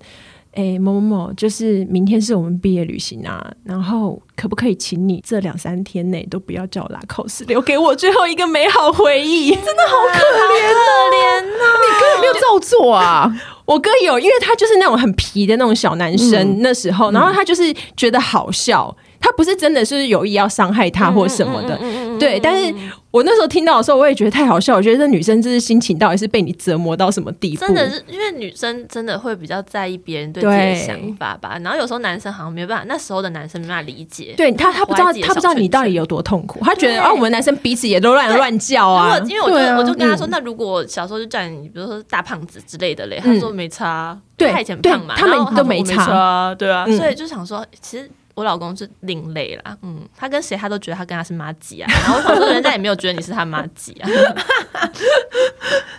[0.53, 9.51] 哎、欸，某某某，就是明天是我们毕业旅行啊，然后可不可以请你这两三天内都不要叫我拉 cos，留给我最后一个美好回忆？
[9.55, 10.81] 真的好可怜，可
[11.15, 11.65] 怜呐！
[11.81, 13.33] 你哥有没有照做啊？
[13.65, 18.95] 我哥有，因为他就是那种很皮的那种小男生，嗯、那时候，然后他就是觉得好笑。
[19.21, 21.79] 他不是真的是有意要伤害他或什么的，
[22.19, 22.41] 对。
[22.41, 22.75] 但是
[23.11, 24.75] 我那时候听到的时候，我也觉得太好笑。
[24.77, 27.61] 我觉得这女生这是心情到底是被你折磨到什么地步？
[27.61, 31.59] 真的是因为女生真的会比较在意别人对自己的想法吧。
[31.63, 34.33] 然后有时候男生好像没办法，那时候的男生没办法理解。
[34.37, 36.61] 对他，他不知道，他不知道你到底有多痛苦。
[36.63, 39.19] 他觉得啊，我们男生彼此也都乱乱叫啊。
[39.27, 46.87] 因为我就我就跟他说，那如果小时候就叫你，比如说大胖子之类的嘞，他说没差，对，他以前胖嘛，他们都没差，对啊。
[46.97, 48.11] 所以就想说，其实。
[48.35, 54.09] 我老公是另类啦，嗯，他跟谁他都觉得他跟他是妈吉啊， 然后我想说人家也没有觉得你是他妈吉啊。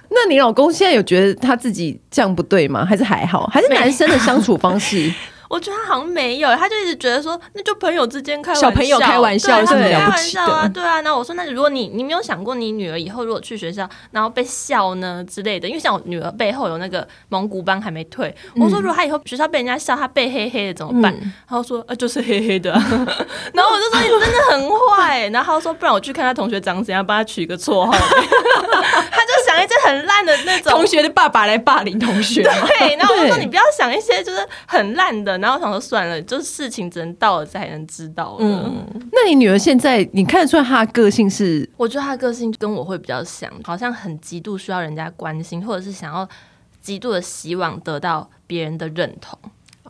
[0.10, 2.84] 那你老公现在有觉得他自己这样不对吗？
[2.86, 3.48] 还是还好？
[3.48, 5.12] 还是男生的相处方式？
[5.52, 11.02] 我觉得他好像没有，他就一直觉得说，那就朋友之间开玩笑，小朋友开玩笑，是开玩笑啊，对啊。
[11.02, 21.14] 那我说，那如果你你没有想过，你女儿以后如果去学校，然后被笑呢之类的，因为像我女儿背后有那个蒙古斑还没退，我说如果她以后学校被人家笑，她背黑黑的怎么办？
[21.22, 22.72] 然后说啊，就是黑黑的。
[23.54, 27.92] 然后我就说你真的很坏，然后他说不然我去看他同学长怎样，帮他取一个绰号。
[29.92, 32.96] 很烂的那种同学的爸爸来霸凌同学，对。
[32.96, 35.38] 然后我就说你不要想一些就是很烂的。
[35.40, 38.38] 然后想说算了，就是事情只能到了才能知道。
[38.40, 41.70] 嗯，那你女儿现在你看得出来她的个性是？
[41.78, 46.28] 我觉得她的个性跟我会比较像，好像很极度需要人家关心，或者是想要
[46.82, 49.38] 极度的希望得到别人的认同。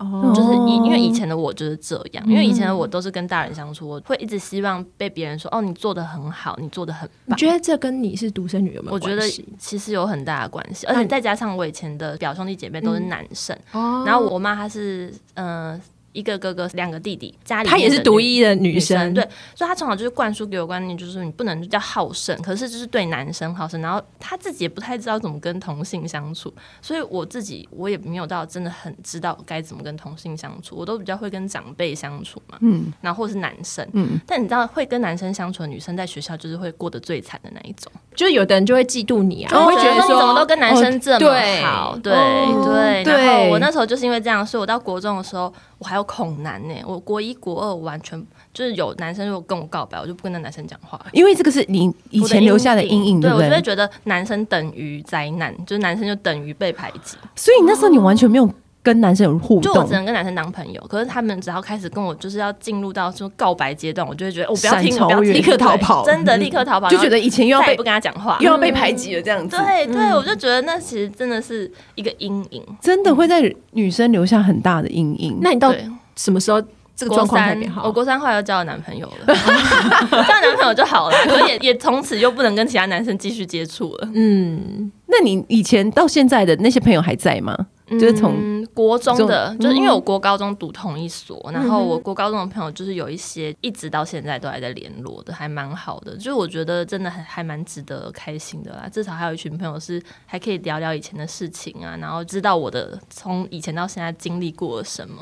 [0.02, 7.36] 哦，就是以因为以前的我就是这样，因为以前的我都是跟大人相处，我会一直希望被别人说哦，你做的很好，你做的很棒。
[7.36, 9.10] 你觉得这跟你是独生女有没有关系？
[9.10, 15.72] 我觉得其实有很大的关系，而且再加上我以前的表兄弟姐妹都是男生，嗯、然后我妈她是嗯。
[15.72, 15.82] 呃
[16.13, 19.24] 一个哥哥，两个弟弟，家里她也是独一的女生，对，
[19.56, 23.82] 所以她从小就是灌输给我观念，就是你不能叫好胜，可是就是对男生好胜。
[23.82, 41.30] 然后她自己也不太知道怎么跟同性相处，所以我自己我也没有到真的很知道该怎么跟同性相处，我都比较会跟长辈相处嘛，嗯，然后或是男生，嗯，但你知道会跟男生相处的女生在学校就是会过得最惨的那一种，就是有的人就会嫉妒你啊，会觉得说你怎么都跟男生这么
[41.63, 45.54] 好，对对对，然后我那时候就是因为这样，所以我到国中的时候。
[45.82, 48.22] 我还有恐男呢，我国一国二完全
[48.54, 53.22] 就是有男生如果跟我告白，我就不跟那男生讲话，因为这个是你以前留下的阴影？
[53.22, 58.50] 对，我就会觉得男生等于灾难，就是男生就等于被排挤，所以那时候你完全没有
[58.84, 60.82] 跟男生有互动，就我只能跟男生当朋友。
[60.89, 69.56] 可是他们只要开始跟我就是要进入到说告白阶段，我就会觉得我不要听，不要立刻逃跑，真的立刻逃跑，就觉得以前又要被不跟他讲话，又要被排挤了这样子。
[69.56, 73.41] 对对，我就觉得那其实真的是一个阴影，真的会在
[73.72, 75.38] 女生留下很大的阴影。
[75.41, 75.74] 那你到
[76.15, 76.62] 什么时候
[76.96, 77.84] 这个状况才变好？
[77.86, 84.10] 我国三后来又交了男朋友了， 交男朋友就好了， 可是也也从此又不能跟其他男生继续接触了。
[84.14, 87.68] 嗯，那你以前到现在的那些朋友还在吗？
[87.92, 96.16] 就是从国中的，就是因为我国高中读同一所，然后我国高中的朋友就是有一些一直到现在都还在联络的，还蛮好的。
[96.16, 105.22] 就是我觉得真的还还蛮值得开心的啦，至少还有一群朋友是还可以聊聊以前的事情啊，然后知道我的从以前到现在经历过了什么。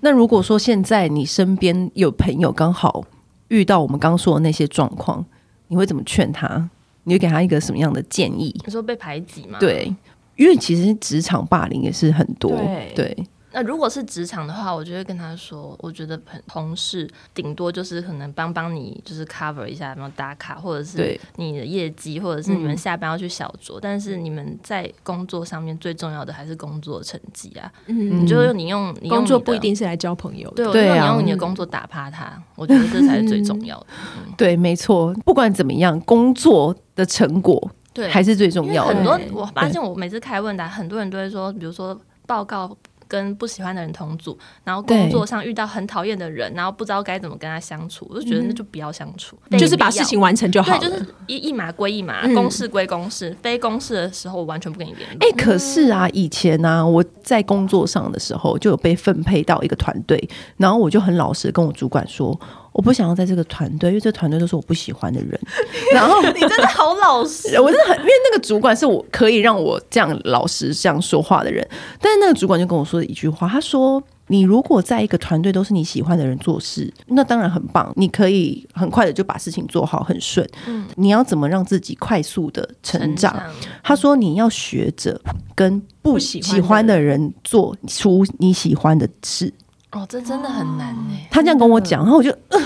[0.00, 3.04] 那如果说现在你身边有朋友刚好
[3.48, 5.24] 遇到我们刚刚说的那些状况，
[5.68, 6.68] 你会怎么劝他？
[7.04, 8.54] 你会给他一个什么样的建议？
[8.64, 9.58] 你说被排挤吗？
[9.58, 9.94] 对，
[10.36, 12.92] 因为其实职场霸凌也是很多，对。
[12.94, 27.70] 对那如果是职场的话，我就会跟他说，我觉得同同事顶多就是可能帮帮你，就是 cover 一下，然后打卡，或者是你的业绩，或者是你们下班要去小酌，嗯、但是你们在工作上面最重要的还是工作成绩啊。
[27.86, 33.86] 嗯，你就用你用你工作不一定是来交朋友的，对，我觉得你用你的工作打趴他，嗯、我觉得这才是最重要的。
[34.26, 38.94] 嗯、 对，没错，不管怎么样，工作的成果对还是最重要的。
[38.94, 42.76] 很多我发现，我每次开问答，很多人都会说，比如说报告。
[43.10, 50.78] 跟不喜欢的人同组，然后工作上遇到很讨厌的人，然后不知道该怎么跟他相处，我就觉得那就不要相处，就是把事情完成就好了。
[50.78, 55.18] 对，就是一一码归一码，公事归公事，非公事的时候我完全不跟你联络。
[55.20, 62.38] 哎，可是啊，以前呢，我在工作上的时候就有被分配到一个团队，然后我就很老实跟我主管说。
[62.80, 65.38] 我不想要在这个团队，因为这个团队都是我不喜欢的人。
[65.92, 71.62] 然后你真的好老实， 我真的很，因为那个主管是我可以让我这样老实这样说话的人。
[72.00, 80.48] 但是那个主管就跟我说了一句话，他说：“你如果在一个团队都是你喜欢的人做事，那当然很棒，你可以很快的就把事情做好，很顺。
[80.66, 83.34] 嗯，你要怎么让自己快速的成长？
[83.34, 85.20] 成长他说你要学着
[85.54, 89.52] 跟不喜欢的人做出你喜欢的事。
[89.92, 91.16] 哦，这真的很难呢。
[91.30, 92.60] 他这样跟我讲，然后我就，呃，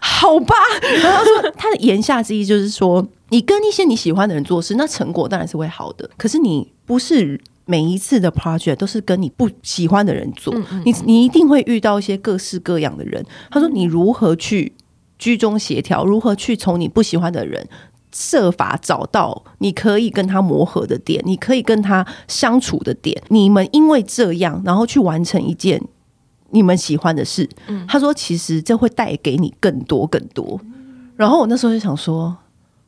[0.00, 0.54] 好吧。
[1.02, 6.08] 然后他说他的言下之意就是说，你跟一些你喜欢的人做事，那成果当然是会好的。
[6.16, 7.40] 可是你不是。
[7.64, 13.24] 每一次的 project 都是跟你不喜欢的人做，嗯嗯、你你一定会遇到一些各式各样的人。
[13.52, 14.72] 他说：“你如何去
[15.16, 16.04] 居中协调？
[16.04, 17.64] 如何去从你不喜欢的人
[18.12, 23.22] 设法找到你可以跟他磨合的点，你可以跟他相处的点？
[23.28, 25.82] 你们因为这样，然后去完成一件
[26.50, 27.48] 你们喜欢的事。
[27.66, 30.60] 嗯”他说：“其实这会带给你更多更多。”
[31.16, 32.36] 然后我那时候就想说：“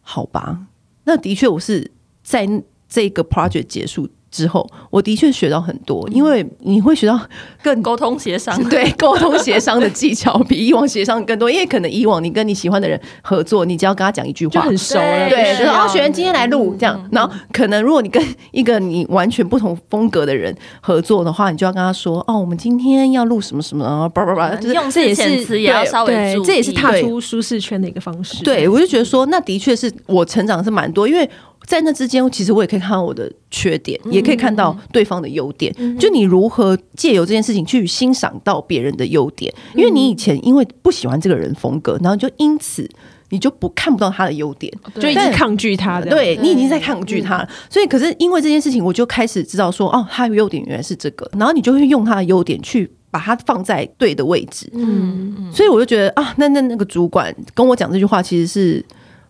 [0.02, 0.66] 好吧，
[1.04, 1.90] 那的确我是
[2.22, 2.48] 在
[2.88, 7.20] 这个 project 结束。”之后，我的确学到很多，因为你会学到
[7.62, 11.48] 更沟通协商， 对沟通协商的技巧比以往协商更多。
[11.48, 18.20] 因为可能以往你跟你喜欢的人合作，你只要跟他讲一句话就很熟了，对，然后学员今天来录这样，然后可能如果你跟
[18.50, 28.42] 一个你完全不同风格的人合作的话，你就要跟他说哦，我们今天要录什么什么，然后叭叭叭，就是用字遣词也要稍微注意，这也是踏出舒适圈的一个方式。
[28.42, 31.30] 对，我就觉得说，那的确是我成长是蛮多，因为。
[31.66, 35.74] 在那之间，其实我也可以看到我的缺点，嗯、也可以看到对方的优点。
[35.78, 42.88] 嗯、就你如何借由这件事情去欣赏到别人的优点，嗯、因为你以前因为不喜欢这个人风格，然后就因此
[43.30, 46.10] 你就不看不到他的优点，就一直抗拒他的。
[46.10, 54.70] 对，你已经在抗拒他所以可是因为这件事情，我就开始知道说，哦，他的优点原来是这个，然后你就会用他的优点去把它放在对的位置。
[54.74, 58.84] 嗯嗯，所以我就觉得啊，那那那个主管跟我讲这句话，其实是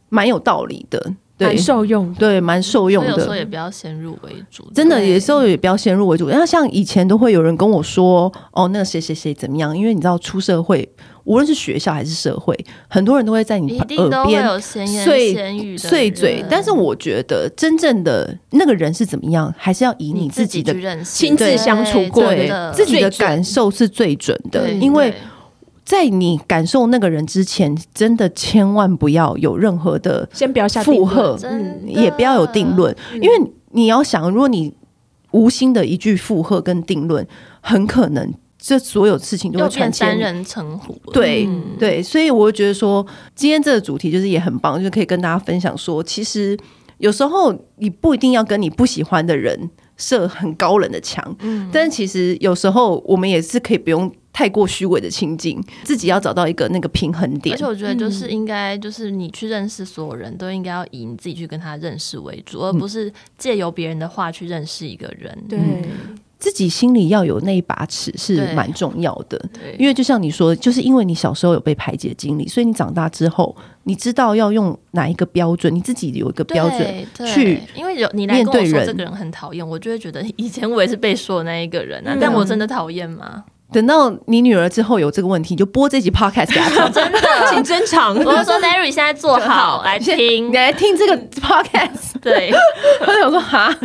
[0.09, 1.15] 蛮有道理的。
[1.37, 3.11] 蛮受用，对，蛮受用的。
[3.11, 6.29] 有时候也不要先入为主，真的，有时候也不要先入为主。
[6.31, 10.89] 那像以前都会有人跟我说：“哦，那个谁谁谁怎么样？”因为你知道，出社会，
[11.25, 12.57] 无论是学校还是社会，
[12.87, 16.45] 很多人都会在你耳边碎碎嘴。
[16.49, 20.73] 但是我觉得，真正的那个人是怎么样，还是要以你自己的
[21.03, 22.33] 亲自相处过，
[22.73, 25.13] 自己的感受是最准的，因为。
[25.85, 34.73] 在你感受那个人之前，真的千万不要有任何的先不要下附和，嗯，也不要有定论，因为你要想，如果你
[35.33, 37.27] 无心的一句附和跟定论，
[37.61, 40.99] 很可能这所有事情都会变三人成虎。
[41.13, 41.47] 对
[41.79, 46.57] 对，所以我觉得说，今天这个主题就是也很棒，就是可以跟大家分享说，其实
[46.97, 49.69] 有时候你不一定要跟你不喜欢的人
[49.99, 54.11] 设很高冷的墙，嗯，但其实有时候我们也是可以不用。
[54.35, 57.55] 太过虚伪的情境，自己要找到一个那个平衡点。
[57.55, 65.35] 而且我觉得，就是应该，就是你去认识所有人都应该要以你自己去跟他认识为主，嗯、而不是借由别人的话去认识一个人。
[65.49, 65.59] 对。
[66.37, 69.43] 自己心里要有那一把尺是蛮重要的，
[69.79, 77.63] 因为就像你说，就是因为你小时候有被排挤的经历，所以你长大之后，你知道要用哪一个标准，你自己有一个标准去。
[77.75, 83.43] 因为有你来跟我说这个人很讨厌，我就会觉得以前我也是被说的那一个人啊，嗯、但我真的讨厌吗？
[83.75, 86.93] 等到你女儿之后有这个问题，你就播这集 podcast 给她 听。
[86.93, 87.19] 真的，
[87.51, 88.15] 请珍藏。
[88.15, 92.15] 我就说 Mary 现在坐好 来听，你来听这个 podcast。
[92.23, 92.53] 对，
[93.01, 93.77] 我想说哈，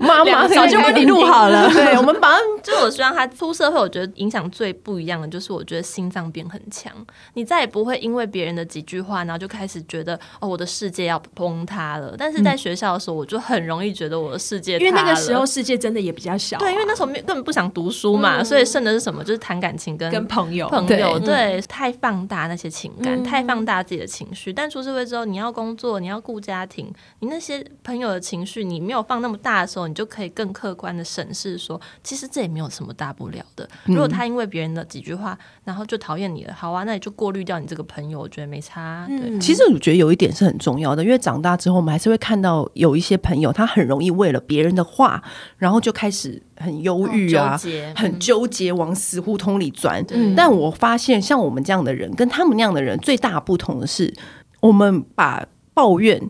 [0.00, 1.70] 妈妈早就帮你录好了。
[1.70, 6.90] 对，我们把，就是我希望他出社会，我觉得影响最不一样的就是，我觉得心脏变很强。
[7.34, 12.14] 你再也不会因为别人的几句话，然后就开始觉得哦，我的世界要崩塌了。
[12.16, 16.58] 但是在学校的时候，我就很容易觉得我的世界，因为那个时候世界真的也比较小。
[16.58, 18.64] 对，因为那时候根本不想读书嘛，所以。
[18.70, 19.24] 剩的是什么？
[19.24, 24.52] 就是谈感情跟跟朋友，朋友对，太放大那些情感，嗯、太放大自己的情绪。
[24.52, 33.68] 但出社会之后，你要工作，你要顾家庭，你那些朋友的情绪，你没有放那么大的时候，你就可以更客观的审视说，其实这也没有什么大不了的。
[33.84, 39.04] 如果他因为别人的几句话，然后就讨厌你了，好啊，那你就过滤掉你这个朋友，我觉得没差。
[39.08, 45.22] 对，嗯、其实我觉得有一点是很重要的，因为长大之后，我们还是会看到有一些朋友，他很容易为了别人的话，
[45.56, 46.42] 然后就开始。
[46.60, 50.04] 很忧郁啊，哦、很纠结，往死胡同里钻。
[50.10, 54.14] 嗯、但我发现，像我们这样的人，跟他们那样的人最大不同的是，
[54.60, 56.20] 我们把抱怨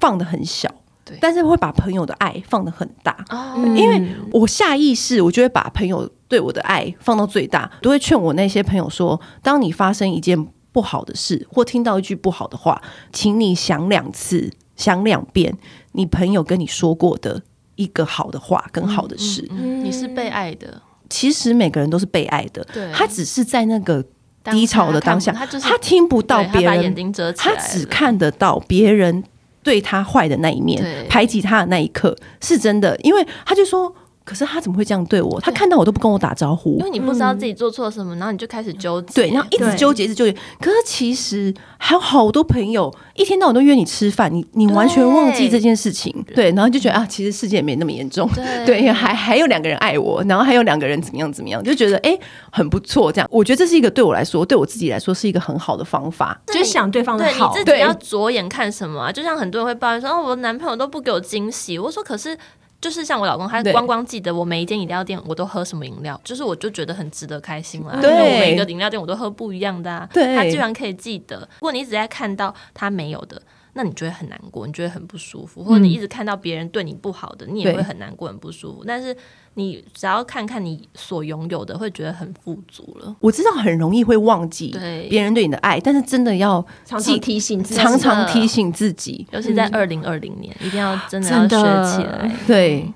[0.00, 0.68] 放得很小，
[1.04, 3.24] 对但是会把朋友的爱放得很大。
[3.30, 4.02] 哦、因为
[4.32, 15.56] 我下意识，我就会把朋友对我的爱放到最大，都会劝我那些朋友说：当你发生一件不好的事，或听到一句不好的话，请你想两次，想两遍，
[15.92, 17.42] 你朋友跟你说过的。
[17.82, 19.42] 一个好的话，跟好的事，
[19.82, 20.82] 你是被爱的。
[21.08, 24.04] 其实每个人都是被爱的，对他只是在那个
[24.44, 29.24] 低潮的当下，他，他，就是，他听不到别人，他只看得到别人
[29.62, 32.96] 对他坏的那一面，排挤他的那一刻，是真的。
[32.98, 33.94] 因为他就说。
[34.30, 35.40] 可是他怎么会这样对我？
[35.40, 40.32] 他看到我都不跟我打招呼，因为你不知道自己做错什么，然后你就开始纠结，对，然后一直纠结，一直纠结。
[40.60, 48.30] 可是其实还有好多朋友一天到晚都约你吃饭，你你完全忘记这件事情，对，然后就觉得啊，其实世界也没那么严重，
[48.64, 52.16] 对， 还还有两个人爱我，然后还有两个人怎么样怎么样，就觉得哎
[52.52, 53.10] 很不错。
[53.10, 59.10] 这样，我觉得这是一个对我来说，对我自己来说是一个很好的方法，就是想对方的好，对你自己要着眼看什么啊？
[59.10, 61.76] 就像很多人会抱怨说，哦，我男朋友都不给我惊喜。
[61.76, 62.38] 我说可是。
[62.80, 67.92] 就是像我老公，他光光记得我每一间饮料店我都喝什么饮料，就是我就觉得很值得开心啦。
[67.96, 70.08] 因为我每个饮料店我都喝不一样的啊。
[70.12, 71.38] 他居然可以记得。
[71.40, 73.40] 如果你一直在看到他没有的，
[73.72, 78.84] 那你就会很难过，你觉得很不舒服，或者你一直看到别人对你不好的，你也会很难过、很不舒服。
[78.86, 79.16] 但是。
[79.54, 83.16] 你只要看看你所拥有的，会觉得很富足了。
[83.18, 84.74] 我知道很容易会忘记
[85.10, 92.30] 别人对你的爱，但是真的要常常提醒自己，常常提醒自己，尤其在二零二零年，一定要真的要学起来。
[92.46, 92.94] 对。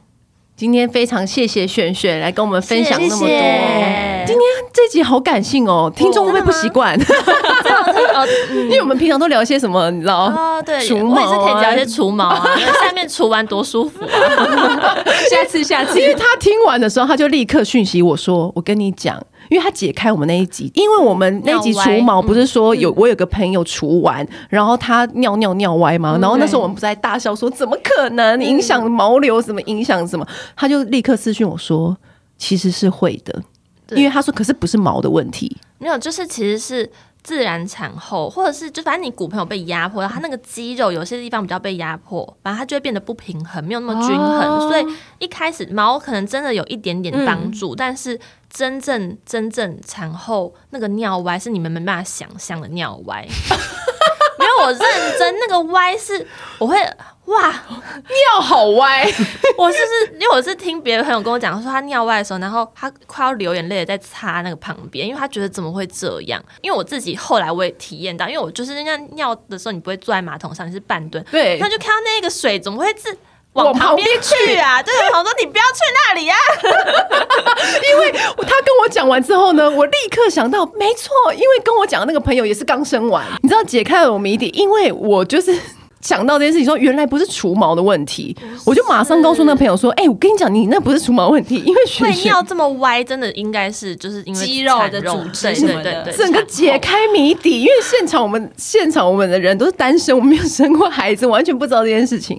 [0.56, 3.26] 今天非常谢谢璇璇来跟我们分享那么多。
[3.26, 4.40] 今天
[4.72, 6.96] 这集好感性哦，听众会不会不习惯？
[8.50, 10.24] 因为我们平常都聊些什么，你知道？
[10.26, 12.44] 哦，对，除毛啊，我也是可以聊一些除毛啊，
[12.82, 14.10] 下面除完多舒服啊。
[15.30, 26.16] 下次，下次，因为他听完的时候，他就立刻讯息我说：“我跟你讲。”因为他解开我们那一集，因为我们那一集除毛不是说有我有个朋友除完，然后他尿尿尿歪吗？
[26.18, 29.42] 然后那时候我们不是在大笑说怎么可能影响毛流？
[29.42, 30.26] 什么影响什么？
[30.56, 31.94] 他就立刻私讯我说
[32.38, 33.42] 其实是会的，
[33.90, 36.90] 因为他说可是不是毛的问题，没有，就是其实是。
[37.24, 44.40] 自然产后，或者是就反正你骨盆有被压迫，它那个肌肉有些地方比较被压迫，反正它就会变得不平衡，没有那么均衡。
[44.40, 44.86] 哦、所以
[45.18, 48.20] 一开始毛可能真的有一点点帮助，嗯、但是
[48.50, 53.26] 真正真正产后那个尿歪是你们没办法想象的尿歪。
[54.38, 54.78] 没有，我认
[55.18, 56.26] 真，那个歪是
[56.58, 56.76] 我会。
[57.26, 59.02] 哇，尿好歪！
[59.56, 66.42] 我是是，因为我是听别的朋友跟我讲说，他尿歪的时候，然后他快要流眼泪的在擦那个旁边，因为他觉得怎么会这样？
[66.60, 73.16] 因为我自己后来我也体验到，因为我就是人家尿的时候，你不会坐在马桶上，你是半蹲，对，他就看到那个水怎么会自
[73.54, 74.82] 往旁边去啊？
[74.82, 76.68] 对，我说你不要去那里呀、啊，
[77.90, 85.58] 因为他跟我讲完之后呢，我立刻想到，没错，因为跟我讲的那个朋友也是刚生完，你知道解开了我谜底，因为我就是。
[86.04, 88.36] 想到这件事情，说原来不是除毛的问题，
[88.66, 97.62] 我就马上告诉那个朋友说：“哎、欸，我跟你讲，你那不是除毛问题，因为璇璇尿这么歪，真的应该是就是因为肌肉的组织什么的，整个解开谜底。
[97.62, 102.38] 因为现场我们现场我们的人都是单身，我们没有生过孩子，完全不知道这件事情。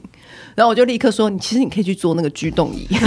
[0.54, 2.88] 然后我就立刻说：你其实你可以去做那个居动仪。”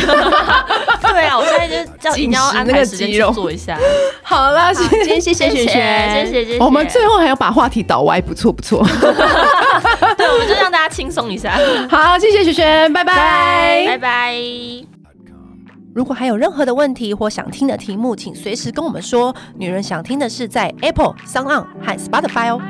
[1.13, 3.79] 对啊，我现在就叫你要安排时间去做一下。
[4.23, 6.59] 好了，今天谢谢璇璇，谢谢谢谢。
[6.59, 8.87] 我们最后还要把话题倒歪，不错不错。
[10.17, 11.59] 对，我们就让大家轻松一下。
[11.91, 14.35] 好，谢谢璇璇，拜拜，拜拜。
[15.95, 19.35] 如果还有任何的问题或想听的题目，请随时跟我们说。
[19.57, 22.61] 女人想听的是在 Apple、SoundOn 和 Spotify 哦。